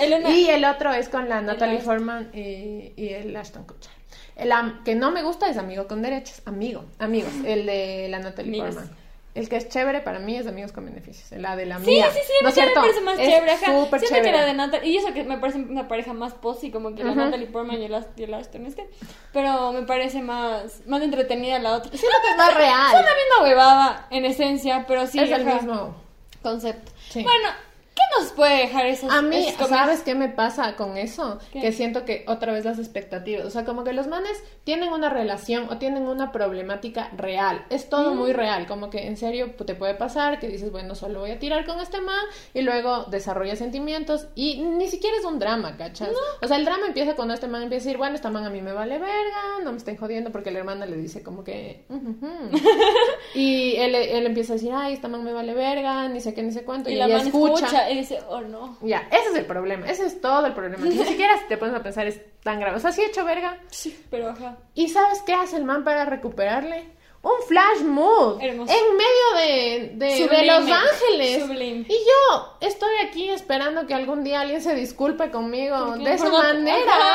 [0.00, 0.26] el.
[0.30, 1.96] Y el otro es con la Natalie Ashton.
[1.98, 3.92] Forman y, y el Ashton Kutcher.
[4.36, 8.18] El am- que no me gusta es Amigo con Derechos, amigo, amigos, el de la
[8.18, 8.74] Natalie Amigos.
[8.74, 9.04] Forman.
[9.34, 12.06] El que es chévere para mí es Amigos con Beneficios, la de la Sí, mía.
[12.12, 12.80] sí, sí, ¿No es cierto?
[12.80, 13.66] me parece más Es chévere, ajá.
[13.98, 14.30] que chévere.
[14.32, 17.16] la de Natalie, y eso que me parece una pareja más posi, como que la.
[17.16, 18.88] Natalie Portman y el, y el Ashton este,
[19.32, 21.90] pero me parece más, más entretenida la otra.
[21.90, 22.92] Siento que es más Son real.
[22.92, 25.96] la misma huevada, en esencia, pero sí, es el mismo.
[26.40, 26.92] concepto.
[27.10, 27.24] Sí.
[27.24, 27.48] Bueno,
[27.94, 31.38] ¿Qué nos puede dejar esos A mí, esos ¿sabes qué me pasa con eso?
[31.52, 31.60] ¿Qué?
[31.60, 33.46] Que siento que otra vez las expectativas.
[33.46, 37.64] O sea, como que los manes tienen una relación o tienen una problemática real.
[37.70, 38.66] Es todo muy real.
[38.66, 41.80] Como que en serio te puede pasar que dices, bueno, solo voy a tirar con
[41.80, 46.10] este man y luego desarrolla sentimientos y ni siquiera es un drama, ¿cachas?
[46.42, 48.50] O sea, el drama empieza cuando este man empieza a decir, bueno, esta man a
[48.50, 51.84] mí me vale verga, no me estén jodiendo porque la hermana le dice como que...
[53.34, 56.42] Y él, él empieza a decir, ay, esta man me vale verga, ni sé qué,
[56.42, 56.88] ni sé cuánto.
[56.88, 57.54] Y Y, la ella man escucha.
[57.66, 58.78] escucha y dice, oh no.
[58.82, 60.84] Ya, ese es el problema, ese es todo el problema.
[60.84, 62.76] Ni siquiera si te pones a pensar es tan grave.
[62.76, 63.58] O sea, sí he hecho verga.
[63.70, 64.56] Sí, pero ajá.
[64.74, 66.92] ¿Y sabes qué hace el man para recuperarle?
[67.22, 68.70] Un flash mood Hermoso.
[68.70, 70.46] en medio de, de, de.
[70.46, 71.42] Los Ángeles.
[71.42, 71.86] Sublime.
[71.88, 76.92] Y yo estoy aquí esperando que algún día alguien se disculpe conmigo de esa manera.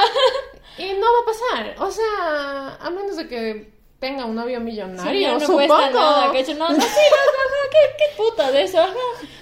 [0.79, 1.75] Y no va a pasar.
[1.79, 5.57] O sea, a menos de que tenga un novio Sí, millonario, ya no supongo.
[5.67, 6.55] cuesta nada, ¿cachai?
[6.55, 8.81] No, no, sí, no, ajá, ¿qué, qué puta de eso.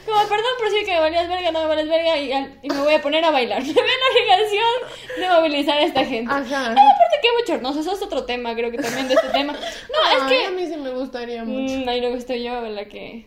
[0.05, 2.31] Como, perdón por decir que me valías verga, no me vales verga y,
[2.63, 3.61] y me voy a poner a bailar.
[3.63, 6.31] Me veo la obligación de movilizar a esta gente.
[6.33, 6.69] Ajá.
[6.69, 9.53] Ay, aparte que bochornoso, eso es otro tema, creo que también de este tema.
[9.53, 10.45] No, es Ay, que...
[10.45, 11.73] a mí sí me gustaría mucho.
[11.75, 13.25] Mm, ahí luego estoy yo la que...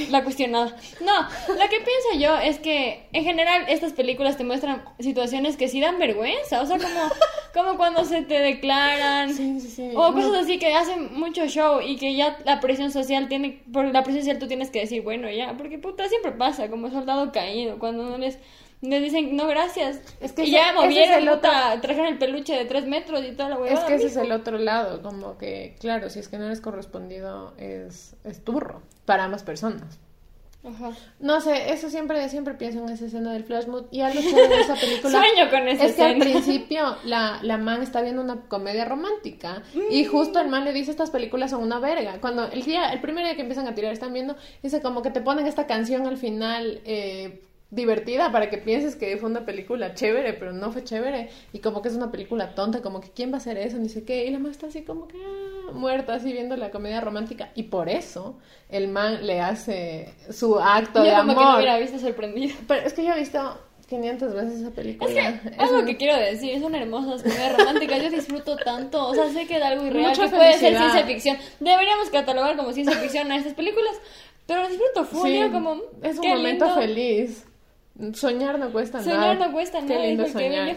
[0.10, 0.76] La cuestionada.
[1.00, 5.68] No, lo que pienso yo es que en general estas películas te muestran situaciones que
[5.68, 6.62] sí dan vergüenza.
[6.62, 6.88] O sea, como,
[7.54, 9.32] como cuando se te declaran.
[9.34, 9.90] Sí, sí, sí.
[9.96, 13.84] O cosas así que hacen mucho show y que ya la presión social tiene, por
[13.86, 17.32] la presión social tú tienes que decir, bueno, ya, porque puta, siempre pasa, como soldado
[17.32, 18.38] caído, cuando no les,
[18.80, 20.00] les dicen, no, gracias.
[20.20, 22.86] Es que y ese- ya ese es movieron, el otro- trajeron el peluche de tres
[22.86, 23.80] metros y toda la huevada.
[23.80, 26.60] Es que ese es el otro lado, como que, claro, si es que no eres
[26.60, 29.98] correspondido, es, es turro para ambas personas.
[30.66, 30.92] Ajá.
[31.20, 33.84] No sé, eso siempre, siempre pienso en esa escena del flash mood.
[33.90, 37.58] Y algo chévere de esa película Sueño con esa es que al principio la, la
[37.58, 41.62] man está viendo una comedia romántica y justo el man le dice estas películas son
[41.62, 42.18] una verga.
[42.20, 45.10] Cuando el día, el primer día que empiezan a tirar están viendo, dice como que
[45.10, 47.42] te ponen esta canción al final eh,
[47.74, 51.82] divertida para que pienses que fue una película chévere, pero no fue chévere y como
[51.82, 54.24] que es una película tonta, como que quién va a hacer eso, ni sé qué.
[54.26, 57.64] Y la man está así como que ah, muerta, así viendo la comedia romántica y
[57.64, 61.36] por eso el man le hace su acto Yo de como amor.
[61.36, 62.54] que no hubiera visto sorprendido.
[62.68, 63.58] Pero es que yo he visto
[63.88, 65.10] 500 veces esa película.
[65.10, 69.06] Es que Es algo un- que quiero decir, son hermosas comedias románticas, yo disfruto tanto,
[69.08, 71.36] o sea, sé que es algo irreal, Mucha que puede ser ciencia ficción.
[71.60, 73.92] Deberíamos catalogar como ciencia ficción a estas películas,
[74.46, 76.80] pero disfruto full, Sí, como es un momento lindo.
[76.80, 77.46] feliz.
[78.14, 79.10] Soñar no cuesta nada.
[79.12, 80.76] Soñar no cuesta Qué nada, lindo soñar.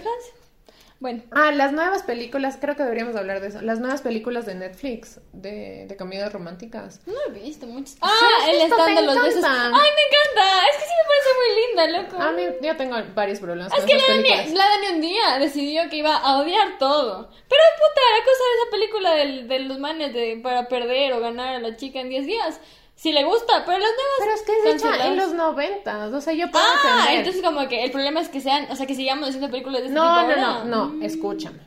[0.99, 3.61] Bueno, Ah, las nuevas películas, creo que deberíamos hablar de eso.
[3.61, 7.01] Las nuevas películas de Netflix, de, de comedias románticas.
[7.05, 7.97] no he visto muchas.
[8.01, 9.43] Ah, has el stand de los besos.
[9.45, 12.19] Ay, me encanta, es que sí me parece muy linda, loco.
[12.23, 14.53] A mí, yo tengo varios problemas Es con que esas la Dani, películas.
[14.57, 17.29] la Dani un día decidió que iba a odiar todo.
[17.47, 21.19] Pero puta, la cosa de esa película del- de los manes de para perder o
[21.19, 22.59] ganar a la chica en 10 días.
[22.97, 24.17] Si le gusta, pero las nuevas.
[24.19, 27.19] Pero es que es hecha en los noventas, o sea, yo puedo Ah, entender.
[27.19, 29.87] entonces como que el problema es que sean, o sea, que sigamos haciendo películas de
[29.87, 30.63] este No, tipo no, ahora.
[30.65, 31.59] no, no, escúchame.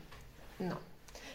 [0.58, 0.76] No.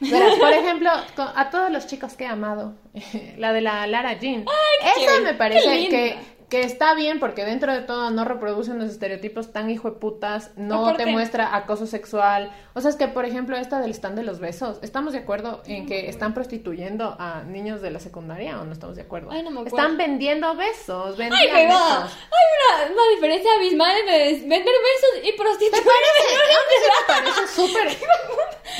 [0.01, 2.73] Verás, por ejemplo, a todos los chicos que he amado,
[3.37, 6.17] la de la Lara Jean, qué esa me parece que,
[6.55, 10.51] que está bien porque dentro de todo no reproducen los estereotipos tan hijo de putas,
[10.55, 12.51] no Aparte- te muestra acoso sexual.
[12.73, 15.61] O sea, es que, por ejemplo, esta del stand de los besos, ¿estamos de acuerdo
[15.65, 19.31] en que están prostituyendo a niños de la secundaria o no estamos de acuerdo?
[19.31, 19.77] Ay, no me acuerdo.
[19.77, 22.03] Están vendiendo besos, Ay, vendían huevada.
[22.03, 22.17] besos.
[22.21, 25.83] Hay una, una diferencia abismal entre vender besos y ¿Te prostituir.
[25.83, 26.35] parece?
[27.15, 27.97] A mí sí me parece súper...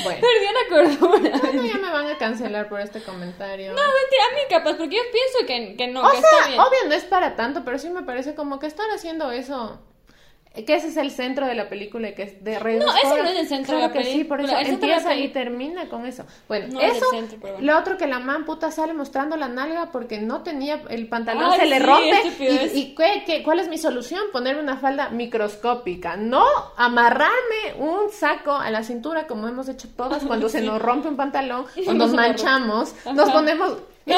[0.02, 0.20] Bueno.
[0.20, 1.38] Perdió la cordura.
[1.54, 3.72] No, ya me van a cancelar por este comentario.
[3.72, 6.48] No, mentira, a mí capaz, porque yo pienso que, que no, o que sea, está
[6.48, 6.60] bien.
[6.60, 9.78] obvio no es para tanto, pero sí me parece como que están haciendo eso.
[10.64, 12.82] Que ese es el centro de la película y que es de redes.
[12.82, 15.14] No, ese no es el centro de la que sí, por eso película, el empieza
[15.14, 16.24] y termina con eso.
[16.48, 17.04] Bueno, No es eso.
[17.10, 17.58] centro, bueno.
[17.60, 21.50] Lo otro que la man puta sale mostrando la nalga porque no tenía el pantalón,
[21.52, 22.22] Ay, se le sí, rompe.
[22.74, 24.22] ¿Y, y qué, qué- cuál es mi solución?
[24.32, 26.16] Ponerme una falda microscópica.
[26.16, 26.46] No
[26.78, 31.16] amarrarme un saco a la cintura como hemos hecho todas cuando se nos rompe un
[31.18, 32.94] pantalón o No nos manchamos.
[33.12, 33.76] Nos ponemos
[34.06, 34.14] El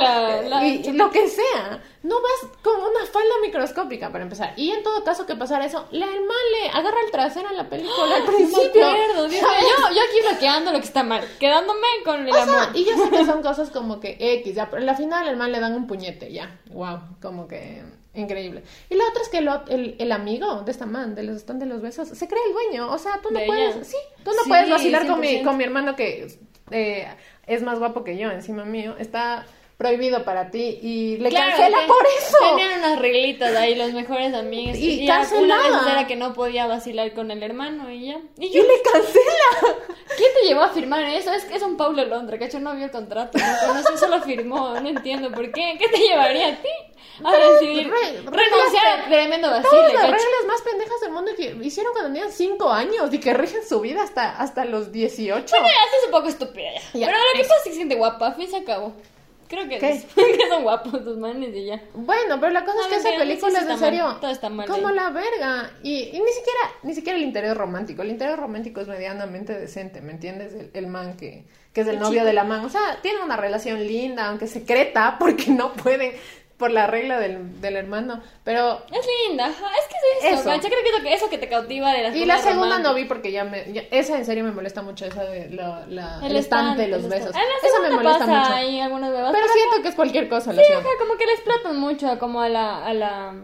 [0.00, 1.04] la- la y chupita.
[1.04, 1.80] lo que sea.
[2.02, 4.52] No vas con una falda microscópica para empezar.
[4.56, 7.68] Y en todo caso que pasara eso, la hermana le agarra el trasero en la
[7.68, 8.86] película al No principio.
[8.86, 12.42] acuerdo, Dios yo, yo aquí bloqueando lo que está mal, quedándome con el O sea,
[12.42, 12.76] amor.
[12.76, 15.52] y yo sé que son cosas como que X, ya, pero la final al man
[15.52, 16.58] le dan un puñete, ya.
[16.70, 18.64] Wow, como que increíble.
[18.90, 21.60] Y la otra es que el, el, el amigo de esta man, de los stand
[21.60, 22.90] de los besos, se cree el dueño.
[22.90, 23.84] O sea, tú no ¿De puedes, ella?
[23.84, 25.44] sí, tú no Sí, puedes vacilar con mi, 100%.
[25.44, 26.26] con mi hermano que
[26.72, 27.06] eh,
[27.48, 28.94] es más guapo que yo, encima mío.
[28.98, 32.36] Está prohibido para ti y le Claro, cancela ten- por eso.
[32.56, 34.76] Tenían unas reglitas ahí, los mejores amigos.
[34.76, 35.68] Y ya cancelada.
[35.68, 38.18] una vez era que no podía vacilar con el hermano y ya.
[38.38, 39.76] Y Y yo, le cancela.
[40.16, 41.32] ¿quién te llevó a firmar eso?
[41.32, 44.20] Es que es un Paulo Londra, que hecho no vio el contrato, no conoce, solo
[44.22, 45.76] firmó, no entiendo por qué.
[45.78, 46.68] ¿Qué te llevaría a ti?
[47.24, 51.92] A decidir re- renunciar a tremendo Todas las reglas más pendejas del mundo que hicieron
[51.92, 55.44] cuando tenían 5 años y que rigen su vida hasta, hasta los 18.
[55.50, 57.06] Bueno, ya, esto es un poco estúpida ya.
[57.06, 57.48] Pero lo que eso.
[57.48, 58.92] pasa es que se siente guapa, fin se acabó.
[59.48, 61.80] Creo que, que son guapos los manes y ya.
[61.94, 64.68] Bueno, pero la cosa No, es que esa película es mal, serio todo está mal
[64.68, 64.94] como ahí.
[64.94, 68.88] la verga y, y ni siquiera ni siquiera el interés romántico, el interés romántico es
[68.88, 70.52] medianamente decente, ¿me entiendes?
[70.52, 72.26] El, el man que, que es el El novio chico.
[72.26, 76.12] de la man, o sea, tienen una relación linda, aunque secreta, porque no pueden
[76.58, 80.44] por la regla del, del hermano, pero Es linda, ajá, es que es eso, Eso.
[80.50, 80.68] ¿cacha?
[80.68, 82.94] Creo que es lo que, eso que te cautiva de las y la segunda no
[82.94, 86.18] vi porque ya me ya- esa en serio me molesta mucho esa de la, la-
[86.20, 87.32] El el estante, stand, los el besos.
[87.34, 88.52] la Esa me molesta pasa mucho.
[88.54, 90.90] ahí algunas bebas, Pero siento que es cualquier cosa la Sí, segunda.
[90.90, 93.34] ajá, como que le explotan mucho como a la, a la,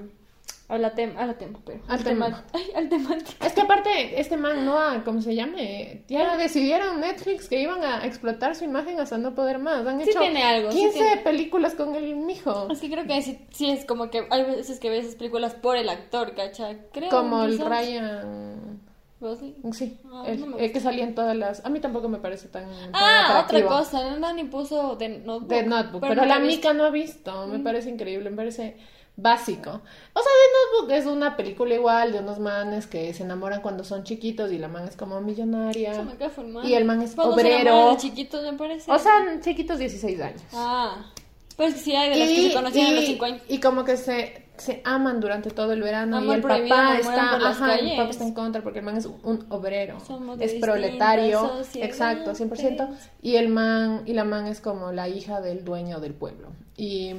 [0.66, 1.81] a la tema, a la tema, pero.
[1.88, 2.44] Al tema.
[2.53, 3.44] Ay, al temático.
[3.44, 6.03] Es que aparte, este man, Noah, ¿cómo se llame?
[6.09, 9.87] Ya decidieron Netflix que iban a explotar su imagen hasta no poder más.
[9.87, 11.16] Han Sí hecho tiene algo, sí 15 tiene.
[11.18, 12.68] películas con el mijo.
[12.70, 15.55] Es que creo que sí, sí es como que hay veces que ves esas películas
[15.55, 16.77] por el actor, ¿cacha?
[16.92, 17.59] Creo Como el.
[17.59, 18.81] Ryan...
[19.20, 19.55] Gosling.
[19.72, 21.64] Sí, Ah, el, no el que salía en todas las...
[21.64, 23.68] A mí tampoco me parece tan, tan Ah, otra atractivo.
[23.70, 25.48] cosa, Dani puso de Notebook.
[25.48, 28.77] De Notebook, pero, no la mica no ha visto, me parece increíble, me parece
[29.16, 29.70] básico.
[29.70, 33.85] O sea, The Notebook es una película igual de unos manes que se enamoran cuando
[33.85, 36.03] son chiquitos y la man es como millonaria.
[36.03, 36.68] Me.
[36.68, 37.70] Y el man es se obrero.
[37.70, 38.90] enamoran de chiquitos, me parece.
[38.90, 40.42] O sea, chiquitos 16 años.
[40.53, 41.12] Ah,
[41.56, 43.42] pues sí hay de las que se conocían a los 5 años.
[43.48, 47.36] y como que se, se aman durante todo el verano Amor y el papá está,
[47.36, 51.62] ajá, el papá está en contra porque el man es un obrero, Somos es proletario,
[51.74, 52.88] exacto, 100%,
[53.22, 56.48] y el man y la man es como la hija del dueño del pueblo.
[56.76, 57.12] Y,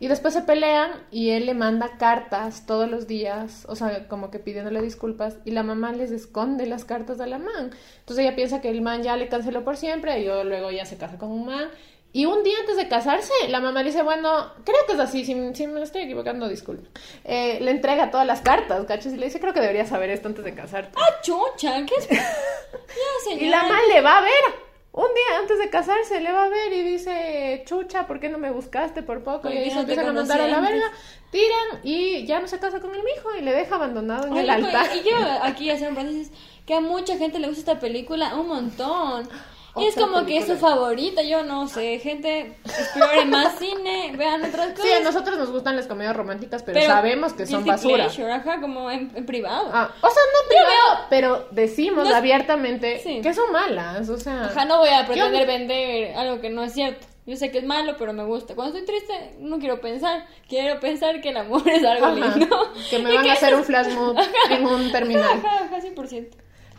[0.00, 4.30] y después se pelean y él le manda cartas todos los días, o sea, como
[4.30, 7.70] que pidiéndole disculpas y la mamá les esconde las cartas a la man.
[8.00, 10.84] Entonces ella piensa que el man ya le canceló por siempre y yo luego ya
[10.84, 11.68] se casa con un man.
[12.14, 15.24] Y un día antes de casarse, la mamá le dice, bueno, creo que es así,
[15.24, 16.88] si, si me estoy equivocando, disculpe.
[17.24, 19.14] Eh, le entrega todas las cartas, ¿cachas?
[19.14, 20.92] Y le dice, creo que deberías saber esto antes de casarte.
[20.96, 22.08] Ah, chucha, ¿qué es?
[22.10, 24.72] ya, y la mamá le va a ver.
[24.92, 28.36] Un día antes de casarse le va a ver y dice, chucha, ¿por qué no
[28.36, 29.42] me buscaste por poco?
[29.42, 30.84] ¿Por Y ahí se empiezan a mandar a la verga,
[31.30, 34.40] tiran y ya no se casa con el mijo y le deja abandonado en Ay,
[34.40, 34.86] el altar.
[34.94, 36.30] Y yo aquí hacer un paréntesis
[36.66, 39.30] que a mucha gente le gusta esta película un montón.
[39.76, 44.44] Y es como que es su favorita, yo no sé, gente, exploren más cine, vean
[44.44, 44.84] otras cosas.
[44.84, 48.04] Sí, a nosotros nos gustan las comedias románticas, pero, Pero sabemos que son basura.
[48.04, 49.70] pleasure, ajá, como en, en privado.
[49.72, 53.20] Ah, o sea, no privado, pero decimos No- abiertamente Sí.
[53.22, 54.44] que son malas, o sea...
[54.44, 57.06] Ajá, no voy a pretender Yo- vender algo que no es cierto.
[57.24, 58.56] Yo sé que es malo, pero me gusta.
[58.56, 60.26] Cuando estoy triste, no quiero pensar.
[60.48, 62.72] Quiero pensar que el amor es algo Ajá, lindo.
[62.90, 64.16] que me van a hacer un flash mob
[64.50, 65.38] en un terminal.
[65.38, 66.30] Ajá, ajá, 100%.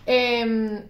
[0.06, 0.84] Em,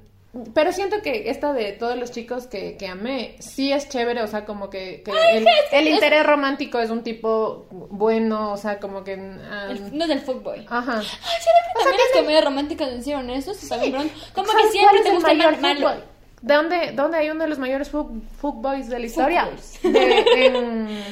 [0.54, 4.28] pero siento que esta de todos los chicos que, que amé, sí es chévere, o
[4.28, 9.04] sea, como que, que el, el interés romántico es un tipo bueno, o sea, como
[9.04, 9.14] que...
[9.14, 10.66] ah, El- no es del fuckboy.
[10.70, 10.98] Ajá.
[11.00, 13.52] Ay, ¿será que también las comedias románticas hicieron eso?
[13.52, 14.14] Eso también pronto.
[14.34, 16.02] Como que ¿Sabes siempre te es el gusta el mayor mal malo.
[16.42, 18.10] ¿De dónde, dónde hay uno de los mayores fuck,
[18.42, 19.50] fuckboys de la historia?
[19.84, 21.04] De- en,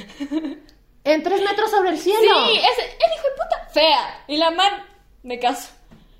[1.03, 2.19] en Tres metros sobre el cielo.
[2.19, 4.23] Sí, ese, el hijo de puta fea.
[4.27, 4.73] Y la man
[5.23, 5.69] me caso.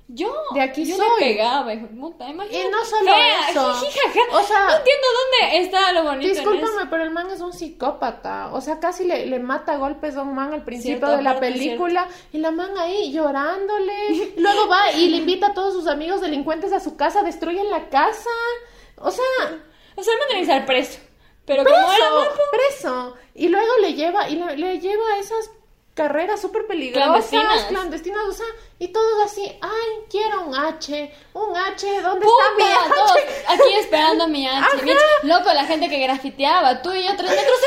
[0.08, 1.06] Yo, De aquí yo soy.
[1.20, 2.28] le pegaba, hijo de puta.
[2.28, 2.68] Imagínate.
[2.68, 3.74] Y no solo Fea, eso.
[3.86, 4.20] jijijaja.
[4.32, 6.28] O sea, no entiendo dónde está lo bonito.
[6.34, 8.50] Discúlpame, pero el man es un psicópata.
[8.52, 11.22] O sea, casi le, le mata a golpes a un man al principio Cierto, de
[11.22, 12.08] la película.
[12.32, 14.32] Y la man ahí llorándole.
[14.36, 17.88] Luego va y le invita a todos sus amigos delincuentes a su casa, destruyen la
[17.88, 18.30] casa.
[18.96, 19.24] O sea,
[19.96, 20.98] O sea, no tiene que estar preso.
[21.46, 23.14] Pero como era preso, guapo, preso.
[23.34, 25.50] Y luego le lleva, y le, le lleva a esas
[25.94, 27.64] carreras súper peligrosas, Clandestinas.
[27.64, 28.46] clandestinas, o sea,
[28.78, 32.94] y todos así, ay, quiero un H, un H, ¿dónde puta, está mi H?
[32.94, 33.16] todos
[33.48, 34.76] aquí esperando mi H.
[34.84, 35.00] Mi H.
[35.24, 37.58] Loco, la gente que grafiteaba, tú y yo tres metros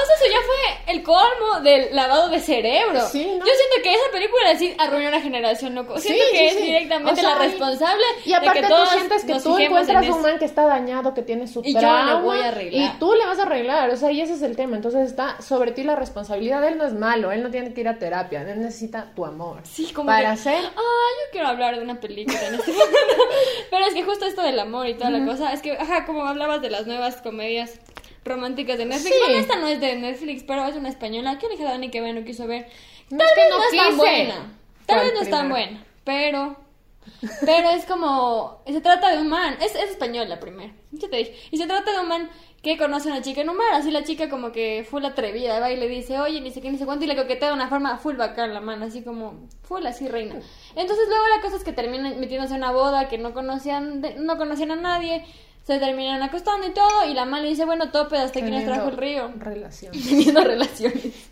[0.00, 3.00] eso ya fue el colmo del lavado de cerebro.
[3.08, 3.44] Sí, ¿no?
[3.44, 5.98] Yo siento que esa película sí arruinó una generación, loco.
[5.98, 8.86] Siento Sí, que sí, es directamente O sea, la responsable Y aparte de que tú
[8.92, 11.80] sientes que tú encuentras en un man que está dañado, que tiene su Y yo
[11.80, 12.94] le voy a arreglar.
[12.94, 14.76] Y tú le vas a arreglar, o sea, y ese es el tema.
[14.76, 16.64] Entonces está sobre ti la responsabilidad.
[16.66, 19.60] Él no es malo, él no tiene que ir a terapia, él necesita tu amor.
[19.64, 20.64] Sí, como Para que, ser...
[20.64, 22.96] Ah, yo quiero hablar de una película en este momento.
[23.70, 26.24] Pero es que justo esto del amor y toda la cosa, es que, ajá, como
[26.26, 27.78] hablabas de las nuevas comedias
[28.24, 29.14] románticas de Netflix.
[29.14, 29.20] Sí.
[29.24, 31.38] Bueno, esta no es de Netflix, pero es una española.
[31.38, 32.66] ¿Qué le dije a Dani que ve no quiso ver?
[33.10, 34.34] Tal que vez no no es tan buena.
[34.34, 36.56] Tal ¿Cuál vez no es tan buena, pero...
[37.44, 38.62] Pero es como...
[38.66, 39.56] Se trata de un man...
[39.60, 40.72] Es, es española primero.
[40.92, 41.36] Ya te dije.
[41.50, 42.30] Y se trata de un man
[42.62, 43.74] que conoce a una chica en un bar.
[43.74, 45.58] Así la chica como que full atrevida.
[45.58, 47.04] Va y le dice, oye, ni sé qué, ni sé cuánto.
[47.04, 48.84] Y le coquetea de una forma full bacán la man.
[48.84, 50.36] Así como full así reina.
[50.76, 54.14] Entonces luego la cosa es que terminan metiéndose a una boda que no conocían, de-
[54.14, 55.24] no conocían a nadie.
[55.64, 57.08] Se terminan acostando y todo.
[57.08, 59.92] Y la man le dice, bueno, tope, hasta aquí nos trajo el río Relación.
[60.08, 61.28] teniendo relaciones.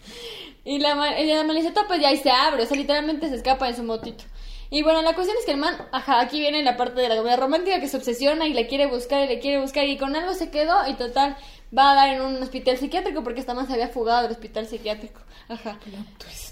[0.64, 2.76] Y la, y la man le dice, "Todo, pues ya, y se abre, o sea,
[2.76, 4.24] literalmente se escapa en su motito.
[4.72, 7.16] Y bueno, la cuestión es que el man, ajá, aquí viene la parte de la
[7.16, 10.14] comedia romántica que se obsesiona y le quiere buscar y le quiere buscar y con
[10.14, 11.36] algo se quedó y total
[11.76, 14.66] va a dar en un hospital psiquiátrico porque esta man se había fugado del hospital
[14.66, 15.20] psiquiátrico.
[15.48, 15.78] Ajá.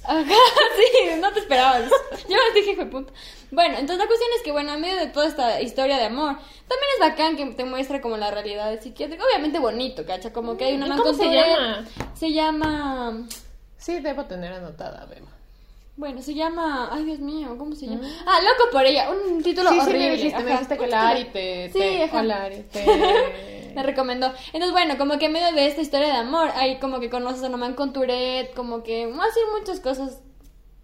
[0.05, 0.25] Ajá,
[0.77, 1.91] sí, no te esperabas.
[2.29, 3.12] Yo les dije, de puta.
[3.51, 6.35] Bueno, entonces la cuestión es que, bueno, en medio de toda esta historia de amor,
[6.35, 9.25] también es bacán que te muestra como la realidad del psiquiátrico.
[9.25, 10.33] Obviamente bonito, ¿cacha?
[10.33, 11.87] Como que hay una ¿Y man cómo se llama?
[12.14, 13.27] Se llama...
[13.77, 15.38] Sí, debo tener anotada, Beba.
[15.99, 16.89] Bueno, se llama...
[16.93, 18.07] Ay, Dios mío, ¿cómo se llama?
[18.25, 19.75] Ah, Loco por ella, un título Mm.
[19.75, 19.99] sí, horrible.
[19.99, 21.67] sí, me dijiste, me dijiste que la Ari te...
[21.73, 22.21] Sí, te- ajá.
[22.21, 23.73] Hola, Ari, te...
[23.75, 24.29] Me recomendó.
[24.53, 27.43] Entonces, bueno, como que en medio de esta historia de amor, hay como que conoces
[27.43, 30.21] a una man con Tourette, como que así muchas cosas.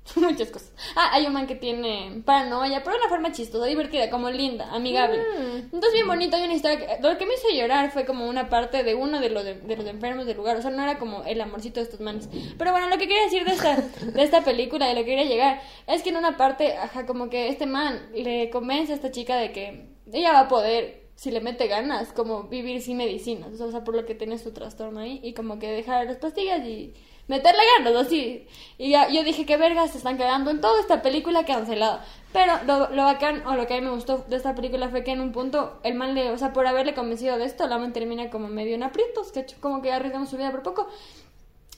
[0.16, 0.72] Muchas cosas.
[0.96, 4.70] Ah, hay un man que tiene paranoia, pero de una forma chistosa, divertida, como linda,
[4.72, 5.18] amigable.
[5.18, 5.57] Mm.
[5.74, 6.36] Entonces, bien bonito.
[6.36, 7.02] Hay una historia que.
[7.02, 9.76] Lo que me hizo llorar fue como una parte de uno de los, de, de
[9.76, 10.57] los enfermos del lugar.
[10.57, 12.28] O sea, no era como el amorcito de estos manes.
[12.59, 15.24] Pero bueno, lo que quería decir de esta, de esta película, de lo que quería
[15.24, 19.11] llegar, es que en una parte, ajá, como que este man le convence a esta
[19.11, 23.61] chica de que ella va a poder si le mete ganas, como vivir sin medicinas,
[23.61, 26.66] o sea, por lo que tiene su trastorno ahí, y como que dejar las pastillas
[26.66, 26.92] y
[27.29, 28.47] meterle ganas, así.
[28.79, 32.05] Y ya, yo dije, qué vergas se están quedando en toda esta película cancelada.
[32.33, 35.05] Pero lo, lo bacán, o lo que a mí me gustó de esta película fue
[35.05, 37.79] que en un punto, el man le, o sea, por haberle convencido de esto, la
[37.79, 40.89] man termina como medio en aprietos, que como que arriesgamos su vida por poco.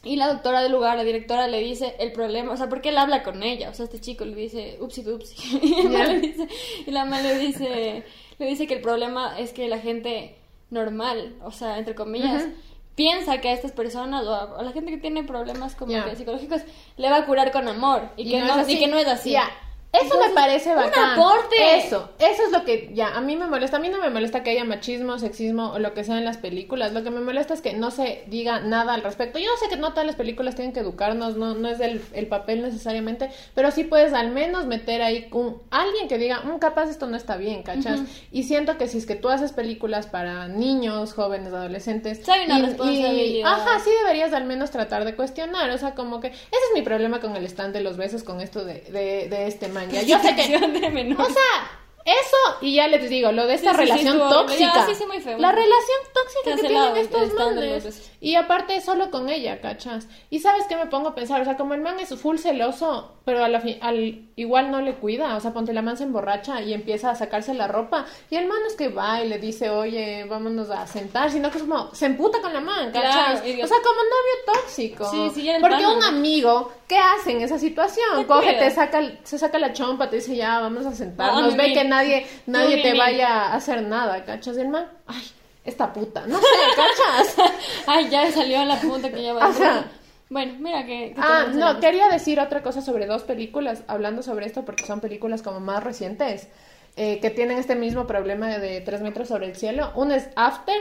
[0.03, 2.99] Y la doctora del lugar, la directora, le dice el problema, o sea, porque él
[2.99, 5.37] habla con ella, o sea, este chico le dice, upsi dupsi.
[5.63, 8.05] Y, y la man le dice,
[8.39, 10.37] le dice que el problema es que la gente
[10.71, 12.49] normal, o sea, entre comillas.
[12.97, 16.17] Piensa que a estas personas o a, a la gente que tiene problemas como que
[16.17, 16.63] psicológicos
[16.97, 18.73] le va a curar con amor y, que, no, es así.
[18.73, 19.37] y que no es así.
[19.93, 21.19] Eso Entonces, me parece un bacán.
[21.19, 21.77] aporte.
[21.79, 23.79] Eso, eso es lo que ya a mí me molesta.
[23.79, 26.37] A mí no me molesta que haya machismo, sexismo o lo que sea en las
[26.37, 26.93] películas.
[26.93, 29.39] Lo que me molesta es que no se diga nada al respecto.
[29.39, 32.03] Yo no sé que no todas las películas tienen que educarnos, no, no es el,
[32.13, 36.59] el papel necesariamente, pero sí puedes al menos meter ahí un, alguien que diga, "Mm,
[36.59, 38.01] capaz esto no está bien, ¿cachas?
[38.33, 42.21] Y siento que si es que tú haces películas para niños, jóvenes, adolescentes,
[42.91, 43.01] y-
[43.39, 46.75] y- ajá, sí deberías al menos tratar de cuestionar, o sea, como que ese es
[46.75, 50.03] mi problema con el stand de los besos con esto de, de, de este manga.
[50.03, 51.53] Yo sé que de o sea,
[52.07, 54.73] eso, y ya les digo, lo de esta Sí, relación tóxica.
[54.75, 55.37] ya, sí, sí, muy feo.
[55.39, 58.13] La relación tóxica que Cancelado, tienen estos manes.
[58.21, 60.07] Y aparte, solo con ella, ¿cachas?
[60.31, 63.17] Y sabes qué me pongo a pensar, o sea, como el man es full celoso,
[63.25, 66.05] pero a la fi- al igual no le cuida, o sea, ponte la man se
[66.05, 69.29] emborracha y empieza a sacarse la ropa, y el man no es que va y
[69.29, 72.93] le dice, oye, vámonos a sentar, sino que es como, se emputa con la man,
[72.93, 73.41] ¿cachas?
[73.43, 75.11] Claro, o sea, como novio tóxico.
[75.11, 78.07] Sí, sí, ya Porque pana, un amigo, ¿qué hace en esa situación?
[78.19, 78.59] Te Coge, cuida.
[78.61, 82.27] te saca, se saca la chompa, te dice, ya, vamos a sentarnos, ve que nadie,
[82.47, 84.57] nadie te vaya a hacer nada, ¿cachas?
[84.57, 85.23] Y el man, ay,
[85.65, 87.51] esta puta, no sé, ¿cachas?
[87.87, 89.85] Ay, ya salió la punta que ya va a Ajá.
[90.29, 91.13] Bueno, mira que...
[91.15, 95.01] que Ah, no, quería decir otra cosa sobre dos películas, hablando sobre esto, porque son
[95.01, 96.49] películas como más recientes,
[96.97, 99.93] eh, que tienen este mismo problema de tres metros sobre el cielo.
[99.95, 100.77] Una es After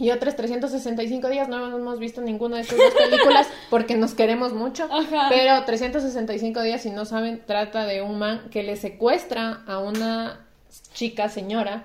[0.00, 1.46] y otra es 365 días.
[1.46, 4.88] No hemos visto ninguna de estas dos películas porque nos queremos mucho.
[4.90, 5.26] Ajá.
[5.28, 10.46] Pero 365 días, si no saben, trata de un man que le secuestra a una
[10.94, 11.84] chica, señora,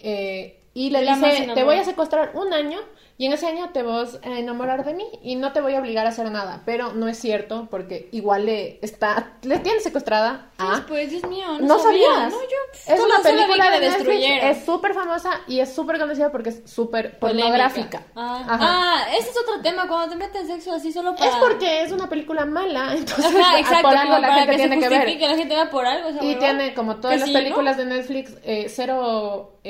[0.00, 2.80] eh, y le La dice, te voy a secuestrar un año
[3.22, 5.78] y en ese año te vas a enamorar de mí y no te voy a
[5.78, 6.62] obligar a hacer nada.
[6.66, 10.84] Pero no es cierto porque igual le está, le tiene secuestrada a...
[10.88, 12.08] Pues, Dios mío, no, No sabía.
[12.12, 12.32] sabías.
[12.32, 14.50] No, yo es solo- una película de destruyeron.
[14.50, 18.02] Es súper famosa y es súper conocida porque es súper pornográfica.
[18.16, 21.30] Ah, ah, ese es otro tema, cuando te meten sexo así solo para...
[21.30, 24.80] Es porque es una película mala, entonces Ajá, exacto, por algo la gente que tiene
[24.80, 24.98] que ver.
[25.02, 26.08] justifique, la gente va por algo.
[26.08, 29.60] esa Y tiene, como todas las películas de Netflix, eh, cero,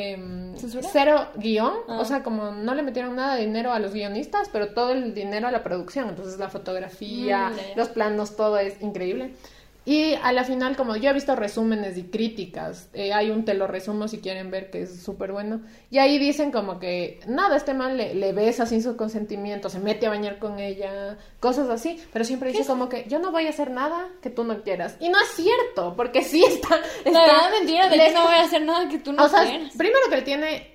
[0.56, 0.88] ¿Censura?
[0.90, 1.72] cero guion.
[1.88, 1.98] Ah.
[2.00, 5.14] O sea, como no le metieron nada de dinero a los guionistas, pero todo el
[5.14, 6.08] dinero a la producción.
[6.08, 9.34] Entonces la fotografía, Mm, los planos, todo es increíble.
[9.84, 13.54] Y a la final, como yo he visto resúmenes y críticas, eh, hay un te
[13.54, 15.60] lo resumo si quieren ver que es súper bueno.
[15.90, 19.80] Y ahí dicen como que nada, este man le, le besa sin su consentimiento, se
[19.80, 22.00] mete a bañar con ella, cosas así.
[22.12, 24.96] Pero siempre dice como que yo no voy a hacer nada que tú no quieras.
[25.00, 26.76] Y no es cierto, porque sí está.
[27.04, 29.24] La está- verdad mentira de le- que no voy a hacer nada que tú no
[29.24, 29.72] o sea, quieras.
[29.76, 30.71] primero que le tiene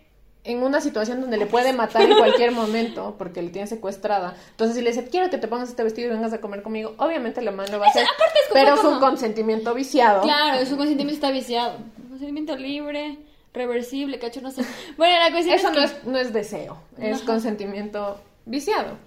[0.47, 4.35] en una situación donde le puede matar en cualquier momento porque le tiene secuestrada.
[4.51, 6.95] Entonces, si le dice, quiero que te pongas este vestido y vengas a comer conmigo,
[6.97, 8.03] obviamente la mano va a hacer.
[8.03, 10.21] aparte es como- pero es un como- consentimiento viciado.
[10.21, 11.77] Claro, su consentimiento está viciado.
[12.09, 13.17] Consentimiento libre,
[13.53, 14.63] reversible, cacho, no sé.
[14.97, 15.85] Bueno, la cuestión Eso es no que...
[15.85, 18.97] es, no es deseo, es consentimiento viciado.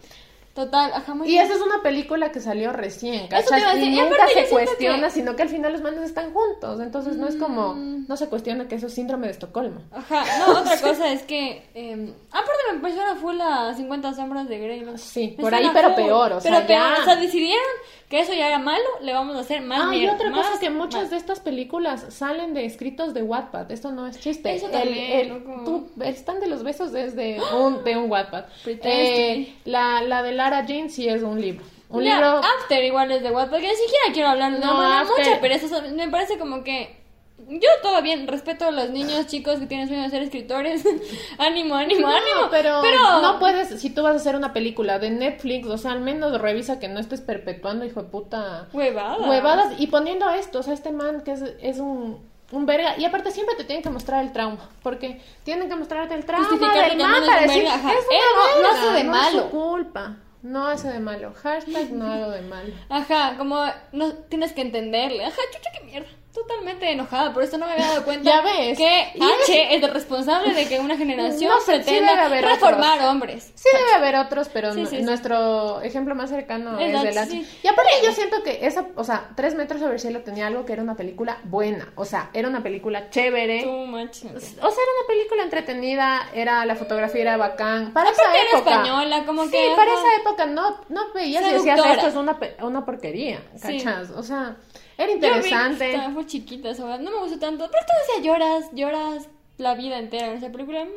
[0.65, 1.45] Total, ajá, muy Y bien.
[1.45, 5.07] esa es una película que salió recién, Eso te a Y y nunca se cuestiona,
[5.09, 6.81] que- sino que al final los manes están juntos.
[6.81, 8.07] Entonces no es como, Mm.
[8.09, 9.81] no se cuestiona que eso es síndrome de Estocolmo.
[9.91, 11.63] Ajá, no, otra cosa es que.
[11.75, 14.99] Eh, aparte me suena full a 50 sombras de Grey, ¿no?
[14.99, 16.05] Sí, Me por ahí, pero full.
[16.05, 17.65] peor, o sea, Pero peor, o sea, decidieron
[18.11, 20.61] que eso ya era malo, le vamos a hacer más Ah, y otra más- cosa
[20.61, 21.11] que muchas más.
[21.11, 23.71] de estas películas salen de escritos de Wattpad.
[23.71, 24.53] Esto no es chiste.
[24.55, 25.63] Eso también, el- loco.
[25.65, 28.45] tú- el stand de los besos es de un, de un Wattpad.
[28.67, 31.65] Eh, la, la de Lara Jean sí es un libro.
[31.89, 32.41] Un libro...
[32.61, 35.27] After igual es de Wattpad, que ni siquiera quiero hablar, no, No, me da After-
[35.27, 37.00] mucha pereza, me parece como que...
[37.49, 40.85] Yo todo bien, respeto a los niños chicos que tienen sueño de ser escritores.
[41.39, 42.49] ánimo, ánimo, No, ánimo.
[42.51, 45.93] pero, pero no puedes, si tú vas a hacer una película de Netflix, o sea,
[45.93, 49.27] al menos revisa que no estés perpetuando, hijo de puta, Huevadas.
[49.29, 53.05] huevadas y poniendo esto, o sea, este man que es, es un, un verga, y
[53.05, 56.59] aparte siempre te tienen que mostrar el trauma, porque tienen que mostrarte el trauma del
[56.59, 57.91] que man es para decir, verga, ajá.
[57.93, 59.39] es una Él no- no hace de no malo.
[59.39, 62.73] es su culpa, no hace de malo, hashtag no hago de malo.
[62.89, 63.63] Ajá, como
[63.93, 65.25] no tienes que entenderle.
[65.25, 66.09] Ajá, chucha, qué mierda.
[66.33, 68.79] Totalmente enojada, por eso no me había dado cuenta Ya ves.
[68.79, 73.01] que es- H es el responsable de que una generación No sí pretenda haber reformar
[73.09, 73.51] hombres.
[73.57, 75.03] Sí debe haber otros, pero Sí, nu- sí, sí.
[75.03, 77.31] nuestro ejemplo más cercano es Exacto, el H.
[77.33, 77.59] sí.
[77.65, 80.65] Y aparte yo siento que esa, o sea, Tres metros sobre el cielo tenía algo
[80.67, 83.63] que era una película buena, o sea, era una película chévere.
[83.63, 84.19] Too much.
[84.25, 87.93] O sea, era una película entretenida, era la fotografía era bacán.
[87.93, 88.71] Para esa era época.
[88.75, 90.01] española, como sí, que, para ajá.
[90.01, 91.93] esa época no, no veías y decías, Seductora.
[91.95, 93.79] esto es una, una porquería, Sí.
[93.79, 94.11] ¿cachas?
[94.11, 94.57] O sea,
[95.05, 95.91] era Yo vi- interesante.
[95.91, 97.69] Estaba muy chiquita esa No me gustó tanto.
[97.71, 99.29] Pero tú decías lloras, lloras
[99.59, 100.85] la vida entera en esa película.
[100.85, 100.89] Mm,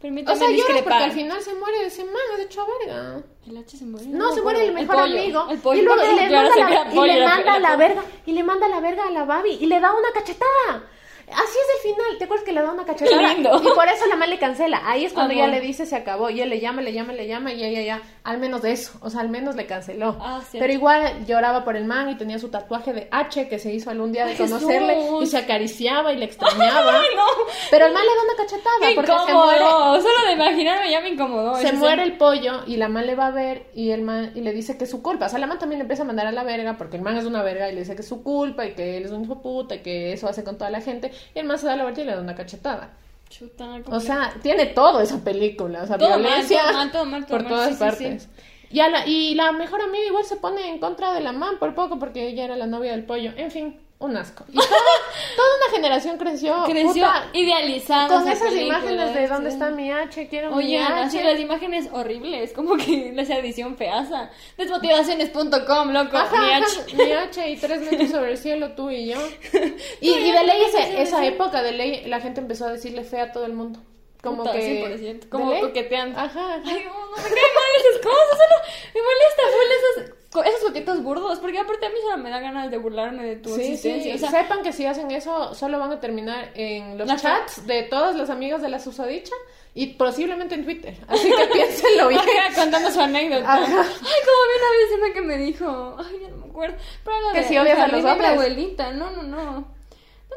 [0.00, 3.22] Permítame O sea, lloras porque al final se muere ese man, es hecho verga.
[3.46, 4.06] El H se muere.
[4.08, 5.46] No, me se muere el mejor pollo, amigo.
[5.50, 5.80] El pollo.
[5.80, 8.04] Y, luego, ¿Por y le no manda, la, y le manda la verga.
[8.26, 9.52] Y le manda la verga a la Babi.
[9.60, 10.84] Y le da una cachetada.
[11.32, 12.18] Así es el final.
[12.18, 13.32] ¿Te acuerdas que le da una cachetada?
[13.32, 14.82] Y por eso la man le cancela.
[14.84, 15.46] Ahí es cuando Amor.
[15.46, 16.30] ya le dice se acabó.
[16.30, 17.52] Y él le llama, le llama, le llama.
[17.52, 18.02] Y ella ya.
[18.22, 18.98] Al menos de eso.
[19.00, 20.16] O sea, al menos le canceló.
[20.20, 20.40] Ah.
[20.52, 23.90] Pero igual lloraba por el man y tenía su tatuaje de H que se hizo
[23.90, 24.94] algún día de conocerle.
[24.94, 25.24] Jesús.
[25.24, 26.92] Y se acariciaba y le extrañaba.
[27.00, 27.24] Ay, no.
[27.70, 28.76] Pero el man le da una cachetada.
[28.80, 29.64] Qué porque se muere.
[30.02, 31.56] Solo de imaginarme ya me incomodó.
[31.56, 34.40] Se muere el pollo y la man le va a ver y el man y
[34.40, 35.26] le dice que es su culpa.
[35.26, 37.16] O sea, la man también le empieza a mandar a la verga porque el man
[37.16, 39.24] es una verga y le dice que es su culpa y que él es un
[39.24, 41.12] hijo puta y que eso hace con toda la gente.
[41.34, 42.90] Y el man se da la vuelta y le da una cachetada.
[43.30, 45.82] Chuta, O sea, tiene todo esa película.
[45.82, 48.28] O sea, Todo mal, violencia todo mal, todo mal, todo por todas Sí, sí, partes.
[48.70, 51.58] Y, a la, y la mejor amiga igual se pone en contra de la man
[51.58, 53.32] por poco porque ella era la novia del pollo.
[53.36, 54.44] En fin, un asco.
[54.48, 54.66] Y toda,
[55.36, 58.08] toda una generación creció, creció puta, idealizada.
[58.08, 59.54] con esa esas imágenes de dónde sí.
[59.56, 61.10] está mi H, quiero mi Oye, Ana, H.
[61.18, 64.30] sí, las imágenes horribles, como que esa edición feaza.
[64.56, 66.16] Desmotivaciones.com, loco.
[66.16, 66.96] Ajá, mi ajá, H.
[66.96, 69.18] mi H y tres metros sobre el cielo, tú y yo.
[70.00, 73.24] Y, y de ley ese- esa época, de ley, la gente empezó a decirle fea
[73.24, 73.80] a todo el mundo.
[74.22, 74.82] Como Puta, que...
[74.84, 76.18] 100%, de como coqueteando.
[76.18, 76.54] Ajá.
[76.64, 78.56] Ay, no, no me caen mal esas cosas, solo
[78.94, 82.40] me molesta full esos, co- esos coquetos burdos, porque aparte a mí solo me da
[82.40, 84.16] ganas de burlarme de tu Sí, existencia.
[84.18, 87.16] sí, O sea, sepan que si hacen eso, solo van a terminar en los La
[87.16, 89.34] chats de todos los amigos de la susodicha
[89.74, 90.96] y posiblemente en Twitter.
[91.08, 92.20] Así que piénsenlo bien.
[92.54, 93.52] Contando su anécdota.
[93.54, 93.64] Ajá.
[93.66, 96.76] Ay, como vi una vez una que me dijo, ay, ya no me acuerdo.
[97.04, 98.30] Pero algo Que de- si odias a los de mi hombres.
[98.30, 99.73] abuelita, no, no, no.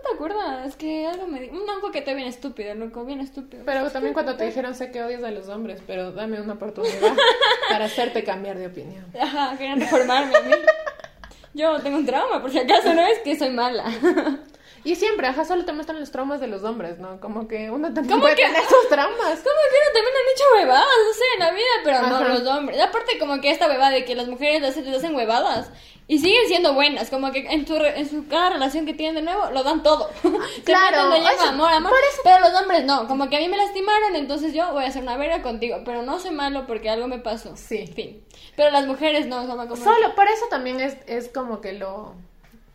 [0.03, 0.67] ¿No te acuerdas?
[0.67, 1.49] Es que algo me.
[1.49, 3.63] Un coqueteo bien estúpido, loco, bien estúpido.
[3.65, 7.15] Pero también cuando te dijeron sé que odias a los hombres, pero dame una oportunidad
[7.69, 9.05] para hacerte cambiar de opinión.
[9.19, 10.55] Ajá, querían reformarme a mí.
[11.53, 13.85] Yo tengo un trauma, por si acaso no es que soy mala.
[14.83, 17.19] Y siempre, ajá, solo te muestran los traumas de los hombres, ¿no?
[17.19, 18.43] Como que uno también ¿Cómo puede que?
[18.45, 19.17] tener sus traumas.
[19.19, 20.85] ¿Cómo que no también han hecho huevadas?
[21.07, 22.27] No sé, en la vida, pero no Ajá.
[22.29, 22.81] los hombres.
[22.81, 25.71] Aparte, como que esta huevada de que las mujeres les hacen, les hacen huevadas
[26.07, 27.09] y siguen siendo buenas.
[27.09, 30.09] Como que en, re- en su cada relación que tienen de nuevo, lo dan todo.
[30.63, 31.91] Claro, lleno, eso- amor, amor.
[32.13, 33.07] eso- Pero los hombres no.
[33.07, 35.79] Como que a mí me lastimaron, entonces yo voy a hacer una verga contigo.
[35.85, 37.55] Pero no soy malo porque algo me pasó.
[37.57, 37.87] Sí.
[37.87, 38.23] Fin.
[38.55, 39.75] Pero las mujeres no, son como.
[39.83, 42.15] Solo, por eso también es, es como que lo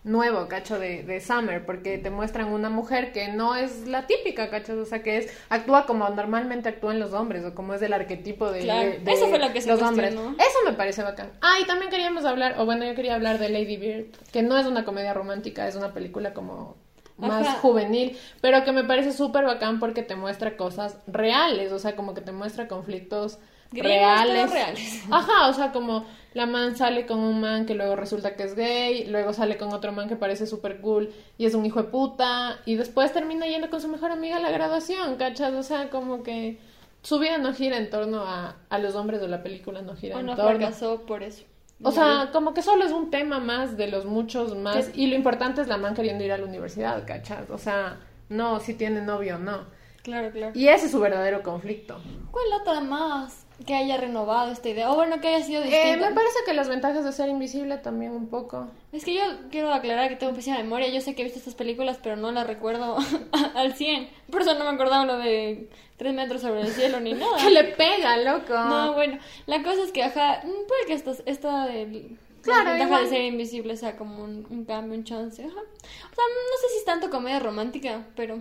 [0.05, 4.51] nuevo, cacho, de, de Summer, porque te muestran una mujer que no es la típica,
[4.51, 7.93] cacho, o sea, que es, actúa como normalmente actúan los hombres, o como es del
[7.93, 10.13] arquetipo de, Claro, de- de eso fue lo que se los hombres.
[10.15, 11.31] Eso me parece bacán.
[11.41, 14.59] Ah, y también queríamos hablar, o bueno, yo quería hablar de Lady Bird, que no
[14.59, 16.77] es una comedia romántica, es una película como
[17.17, 17.59] más Ajá.
[17.61, 22.15] juvenil, pero que me parece súper bacán porque te muestra cosas reales, o sea, como
[22.15, 23.39] que te muestra conflictos
[23.71, 24.51] reales.
[24.51, 25.03] reales.
[25.11, 26.05] Ajá, o sea, como
[26.35, 29.73] la man sale con un man que luego resulta que es gay, luego sale con
[29.73, 33.47] otro man que parece súper cool y es un hijo de puta, y después termina
[33.47, 35.53] yendo con su mejor amiga a la graduación, ¿cachas?
[35.55, 36.59] O sea, como que
[37.03, 40.17] su vida no gira en torno a, a los hombres de la película, no gira
[40.17, 40.59] O en no torno.
[40.59, 41.45] fracasó por eso.
[41.85, 44.91] O sea, como que solo es un tema más de los muchos más.
[44.95, 47.51] Y lo importante es la man queriendo ir a la universidad, ¿cachas?
[47.51, 49.65] O sea, no si tiene novio o no.
[50.05, 50.53] Claro, claro.
[50.55, 52.01] Y ese es su verdadero conflicto.
[52.31, 54.91] ¿Cuál otra más que haya renovado esta idea?
[54.91, 56.09] O bueno, que haya sido Eh, distinta.
[56.09, 58.69] me parece que las ventajas de ser invisible también un poco.
[58.93, 60.89] Es que yo quiero aclarar que tengo pésima memoria.
[60.89, 62.97] Yo sé que he visto estas películas, pero no las recuerdo
[63.55, 64.09] al 100.
[64.31, 67.37] Por eso no me acordaba lo de tres metros sobre el cielo ni nada.
[67.39, 68.53] Que le pega, loco.
[68.55, 72.73] No, bueno, la cosa es que, ajá, mm, puede que esta, esta del- Claro, la
[72.73, 75.61] ventaja de ser invisible sea como un, un cambio, un chance, ajá.
[75.61, 78.41] O sea, no sé si es tanto comedia romántica, pero...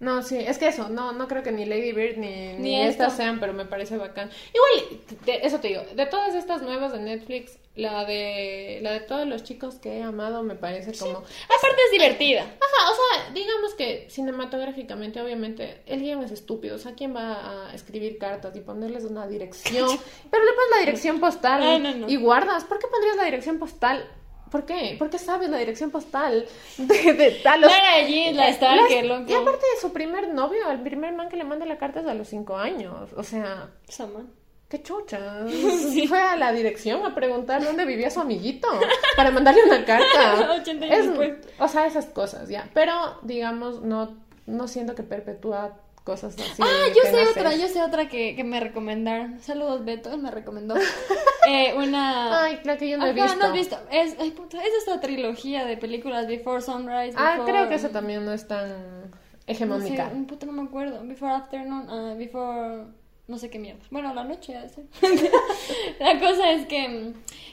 [0.00, 2.80] No, sí, es que eso, no, no creo que ni Lady Bird ni, ni, Ni
[2.80, 4.30] estas sean, pero me parece bacán.
[4.54, 5.00] Igual,
[5.42, 9.44] eso te digo, de todas estas nuevas de Netflix, la de la de todos los
[9.44, 11.18] chicos que he amado me parece como...
[11.18, 12.42] Aparte es divertida.
[12.44, 16.76] Ajá, o sea, digamos que cinematográficamente, obviamente, el guion es estúpido.
[16.76, 19.88] O sea, ¿quién va a escribir cartas y ponerles una dirección?
[20.30, 22.08] Pero le pones la dirección postal Ay, no, no.
[22.08, 22.64] y guardas.
[22.64, 24.08] ¿Por qué pondrías la dirección postal?
[24.50, 24.96] ¿Por qué?
[24.98, 26.46] ¿Por qué sabes la dirección postal
[26.76, 27.60] de, de tal?
[27.60, 29.30] Lara Jean, la Stalker, Las- loco.
[29.30, 32.06] Y aparte de su primer novio, el primer man que le manda la carta es
[32.06, 33.10] a los cinco años.
[33.16, 33.68] O sea,
[34.68, 35.46] qué chucha.
[36.08, 38.68] Fue a la dirección a preguntar dónde vivía su amiguito
[39.16, 40.52] para mandarle una carta.
[40.60, 41.32] 80 años Es- después.
[41.58, 42.68] o sea, esas cosas, ya.
[42.74, 45.76] Pero, digamos, no, no siento que perpetúa
[46.10, 46.60] cosas así.
[46.62, 49.40] Ah, yo sé no otra, yo sé otra que, que me recomendaron.
[49.40, 50.74] Saludos, Beto, me recomendó.
[51.48, 52.44] Eh, una...
[52.44, 53.38] Ay, claro que yo no he Ajá, visto.
[53.38, 53.76] no has visto.
[53.90, 57.14] Es, ay, puta, es esta trilogía de películas Before Sunrise.
[57.16, 59.08] Ah, Before- creo que esa también no es tan No
[59.46, 60.10] hegemónica.
[60.10, 61.00] sé, un puto no me acuerdo.
[61.02, 62.84] Before Afternoon, ah, Before...
[63.30, 63.80] No sé qué mierda.
[63.90, 64.82] Bueno, la noche ya sé.
[66.00, 67.12] la cosa es que...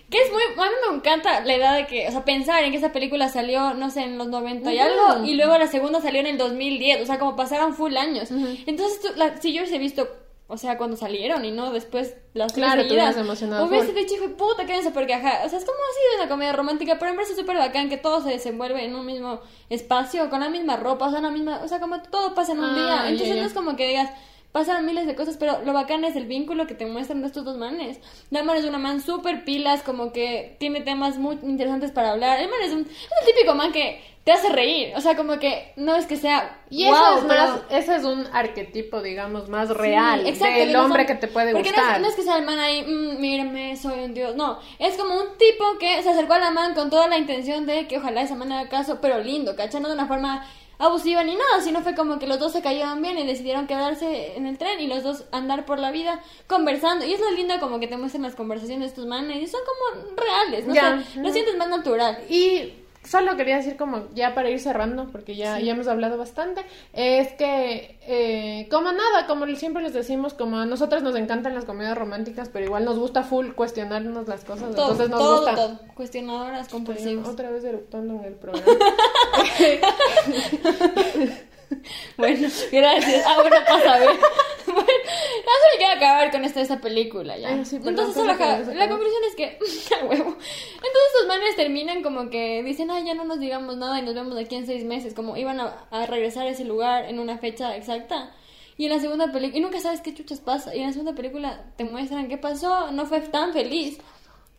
[0.09, 0.41] Que es muy...
[0.43, 2.07] A mí me encanta la idea de que...
[2.07, 4.85] O sea, pensar en que esa película salió, no sé, en los 90 y Ujú.
[4.85, 5.25] algo.
[5.25, 7.01] Y luego la segunda salió en el 2010.
[7.01, 8.29] O sea, como pasaron full años.
[8.65, 10.07] Entonces, tú, la, si yo hubiese visto...
[10.49, 14.33] O sea, cuando salieron y no después las Claro, hubieras emocionado Hubiese dicho, hijo de
[14.35, 15.41] puta, quédense porque ajá.
[15.45, 17.97] O sea, es como así de una comedia romántica, pero me parece súper bacán que
[17.97, 21.59] todo se desenvuelve en un mismo espacio, con la misma ropa, o sea, la misma,
[21.65, 23.09] o sea, como todo pasa en un Ah, día.
[23.09, 23.41] Entonces ya.
[23.41, 24.09] no es como que digas,
[24.51, 27.45] pasaron miles de cosas, pero lo bacán es el vínculo que te muestran de estos
[27.45, 27.99] dos manes.
[28.31, 32.39] La man es una man súper pilas, como que tiene temas muy interesantes para hablar.
[32.39, 35.39] El man es un, es el típico man que te hace reír, o sea, como
[35.39, 39.01] que no es que sea Y eso guau, es más, pero- ese es un arquetipo,
[39.01, 41.95] digamos, más real Sí, exacto, del hombre son- que te puede porque gustar.
[41.95, 44.35] es, no es que sea el man ahí, "Mm, mírame, soy un dios.
[44.35, 47.65] No, es como un tipo que se acercó a la man con toda la intención
[47.65, 49.79] de que ojalá esa man haga caso, pero lindo, ¿cachai?
[49.79, 50.45] No de una forma
[50.79, 54.35] abusiva ni nada, sino fue como que los dos se cayeron bien y decidieron quedarse
[54.35, 57.05] en el tren y los dos andar por la vida conversando.
[57.05, 59.61] Y es lo lindo como que te muestran las conversaciones de estos manes y son
[59.65, 60.73] como reales, ¿no?
[60.73, 62.19] Ya, sé, lo sientes más natural.
[62.29, 62.73] Y
[63.07, 67.33] solo quería decir como ya para ir cerrando, porque ya, ya hemos hablado bastante, es
[67.33, 71.97] que eh, como nada, como siempre les decimos, como a nosotras nos encantan las comedias
[71.97, 75.55] románticas, pero igual nos gusta full cuestionarnos las cosas, Todo, entonces nos todo, gusta...
[75.55, 75.79] todo.
[75.95, 77.27] Cuestionadoras compulsivas.
[77.27, 78.67] otra vez eructando en el programa.
[82.17, 83.25] Bueno, gracias.
[83.25, 84.09] Ah, bueno, pasa a ver.
[84.67, 87.47] Bueno, solo quiero acabar con esta, esta película ya.
[87.49, 88.65] Ay, sí, perdón, Entonces, la acabado.
[88.65, 89.45] conclusión es que,
[89.95, 90.25] a huevo.
[90.25, 94.13] Entonces, estos manes terminan como que dicen, ay, ya no nos digamos nada y nos
[94.13, 95.13] vemos aquí en seis meses.
[95.13, 98.31] Como iban a, a regresar a ese lugar en una fecha exacta.
[98.77, 100.75] Y en la segunda película, y nunca sabes qué chuchas pasa.
[100.75, 103.97] Y en la segunda película te muestran qué pasó, no fue tan feliz.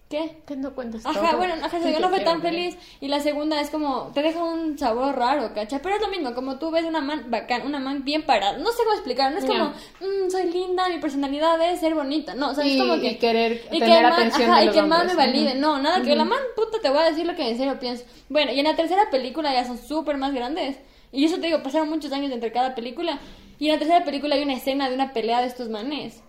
[0.08, 0.38] ¿Qué?
[0.46, 1.36] ¿Qué no cuentas Ajá, todo?
[1.36, 2.78] bueno, ajá, Sí, yo no fue tan feliz.
[2.98, 5.82] Y la segunda es como, te deja un sabor raro, ¿cachai?
[5.82, 8.56] Pero es lo mismo, como tú ves una man bacán, una man bien parada.
[8.56, 12.34] No sé cómo explicar, no es como, "Mm, soy linda, mi personalidad es ser bonita.
[12.34, 13.08] No, o sea, Y- es como que.
[13.10, 15.54] y querer y tener el man- atención ajá, de y que man me valide.
[15.56, 18.04] No, nada, que la man, puta, te voy a decir lo que en serio pienso.
[18.30, 20.78] Bueno, y en la tercera película ya son súper más grandes.
[21.12, 23.18] Y eso te digo, pasaron muchos años entre cada película.
[23.58, 26.22] Y en la tercera película hay una escena de una pelea de estos manes.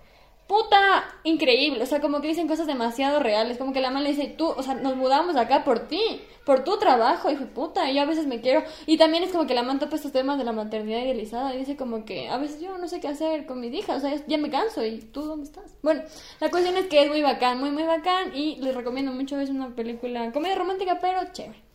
[0.50, 1.84] Puta, increíble.
[1.84, 3.60] O sea, como que dicen cosas demasiado reales.
[3.60, 6.02] Como que la man le dice, tú, o sea, nos mudamos acá por ti,
[6.44, 7.30] por tu trabajo.
[7.30, 8.64] Y fue puta, y yo a veces me quiero.
[8.88, 11.54] Y también es como que la man topa estos temas de la maternidad idealizada.
[11.54, 13.98] Y dice como que a veces yo no sé qué hacer con mis hijas.
[13.98, 14.84] O sea, ya me canso.
[14.84, 15.76] ¿Y tú dónde estás?
[15.84, 16.02] Bueno,
[16.40, 18.36] la cuestión es que es muy bacán, muy, muy bacán.
[18.36, 19.40] Y les recomiendo mucho.
[19.40, 21.69] Es una película, comedia romántica, pero chévere.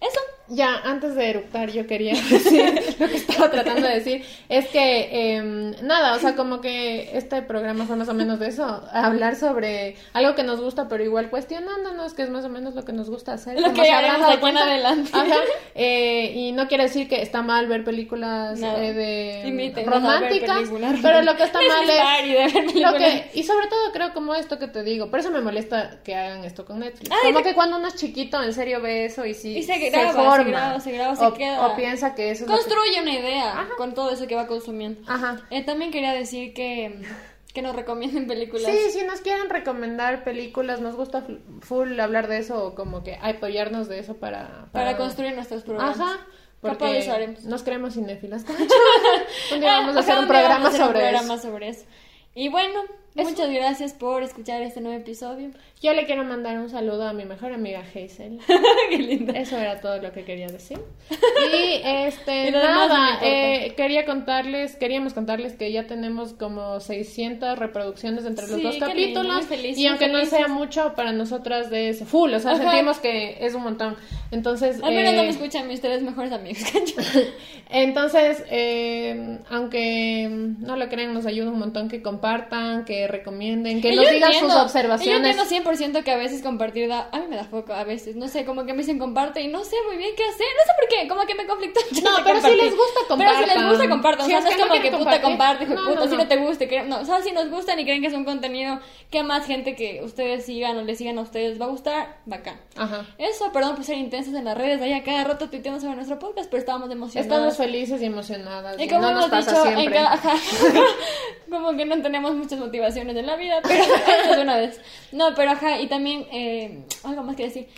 [0.00, 0.20] Eso.
[0.48, 4.24] Ya, antes de eructar, yo quería decir lo que estaba tratando de decir.
[4.48, 8.46] Es que, em, nada, o sea, como que este programa fue más o menos de
[8.48, 8.64] eso.
[8.92, 12.84] Hablar sobre algo que nos gusta, pero igual cuestionándonos, que es más o menos lo
[12.84, 13.60] que nos gusta hacer.
[13.60, 14.62] Lo que aquí en cuenta.
[14.64, 15.10] adelante.
[15.12, 15.34] Ajá.
[15.74, 21.22] Eh, y no quiere decir que está mal ver películas eh, de románticas, películas pero
[21.22, 24.68] lo que está mal de es lo que y sobre todo creo como esto que
[24.68, 27.10] te digo, por eso me molesta que hagan esto con Netflix.
[27.10, 29.62] Ay, como que- que cuando uno es chiquito en serio ve eso y sí Y
[29.64, 31.66] se graba, se forma graba, se graba, se o, queda.
[31.66, 34.46] o piensa que eso es lo que- Construye una idea con todo eso que va
[34.46, 35.00] consumiendo.
[35.10, 35.40] Ajá.
[35.50, 37.00] Eh, también quería decir que,
[37.54, 38.70] que nos recomienden películas.
[38.70, 41.24] Sí, si nos quieren recomendar películas, nos gusta
[41.60, 45.98] full hablar de eso o como que apoyarnos de eso para Para construir nuestros programas.
[46.00, 46.26] Ajá.
[46.60, 48.44] Porque nos creemos cinéfilas.
[49.52, 51.42] Un día vamos a hacer un programa sobre programa eso.
[51.42, 51.84] sobre eso.
[52.34, 52.80] Y bueno.
[53.16, 55.50] Muchas gracias por escuchar este nuevo episodio.
[55.82, 58.38] Yo le quiero mandar un saludo a mi mejor amiga Hazel.
[58.90, 59.32] Qué linda.
[59.34, 60.78] Eso era todo lo que quería decir.
[61.52, 68.24] Y este, Y nada, eh, quería contarles, queríamos contarles que ya tenemos como 600 reproducciones
[68.24, 69.44] entre los Sí, dos capítulos.
[69.46, 72.62] feliz, y aunque no sea mucho, para nosotras de es full, o sea, Ajá.
[72.70, 73.96] sentimos que es un montón.
[74.30, 76.62] Entonces, Al menos no eh, me escuchan mis tres mejores amigos.
[77.70, 83.92] entonces, eh, aunque no lo crean, nos ayuda un montón que compartan, que recomienden, que
[83.94, 85.36] nos digan sus observaciones.
[85.36, 87.08] Yo entiendo 100% que a veces compartir da...
[87.12, 88.16] A mí me da foco, a veces.
[88.16, 90.46] No sé, como que me dicen comparte y no sé muy bien qué hacer.
[90.56, 91.80] No sé por qué, como que me conflictó.
[92.02, 93.68] No, pero si les gusta, Pero si les compartan.
[93.68, 94.26] gusta, compartan.
[94.26, 96.10] Si o es sea, no es no como que puta compartir, comparte, no, puta, no,
[96.10, 96.28] si no.
[96.28, 96.68] te guste.
[96.68, 96.82] Que...
[96.82, 98.78] No, o sea, si nos gustan y creen que es un contenido
[99.10, 102.18] que a más gente que ustedes sigan o les sigan a ustedes va a gustar,
[102.26, 102.60] bacán.
[102.76, 103.06] Ajá.
[103.18, 106.48] Eso, perdón por ser intensas en las redes, allá cada rato tuiteando sobre nuestro podcast,
[106.50, 107.26] pero estábamos emocionados.
[107.32, 108.80] Estamos felices y emocionadas.
[108.80, 109.94] Y como no nos hemos pasa dicho, en siempre.
[109.98, 110.34] cada- ajá.
[111.50, 113.84] como que no tenemos muchas motivaciones en la vida, pero
[114.32, 114.80] es una vez.
[115.12, 117.68] No, pero ajá, y también eh, algo más que decir.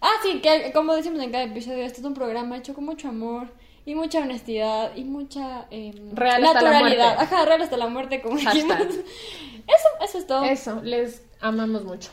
[0.00, 3.08] Ah, sí, que como decimos en cada episodio, este es un programa hecho con mucho
[3.08, 3.48] amor
[3.84, 7.18] y mucha honestidad y mucha eh, Real hasta la naturalidad.
[7.18, 8.78] Ajá, real hasta la muerte, como dijimos.
[8.80, 10.44] Eso, eso es todo.
[10.44, 12.10] Eso, les amamos mucho.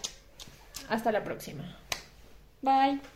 [0.90, 1.78] Hasta la próxima.
[2.62, 3.13] Bye.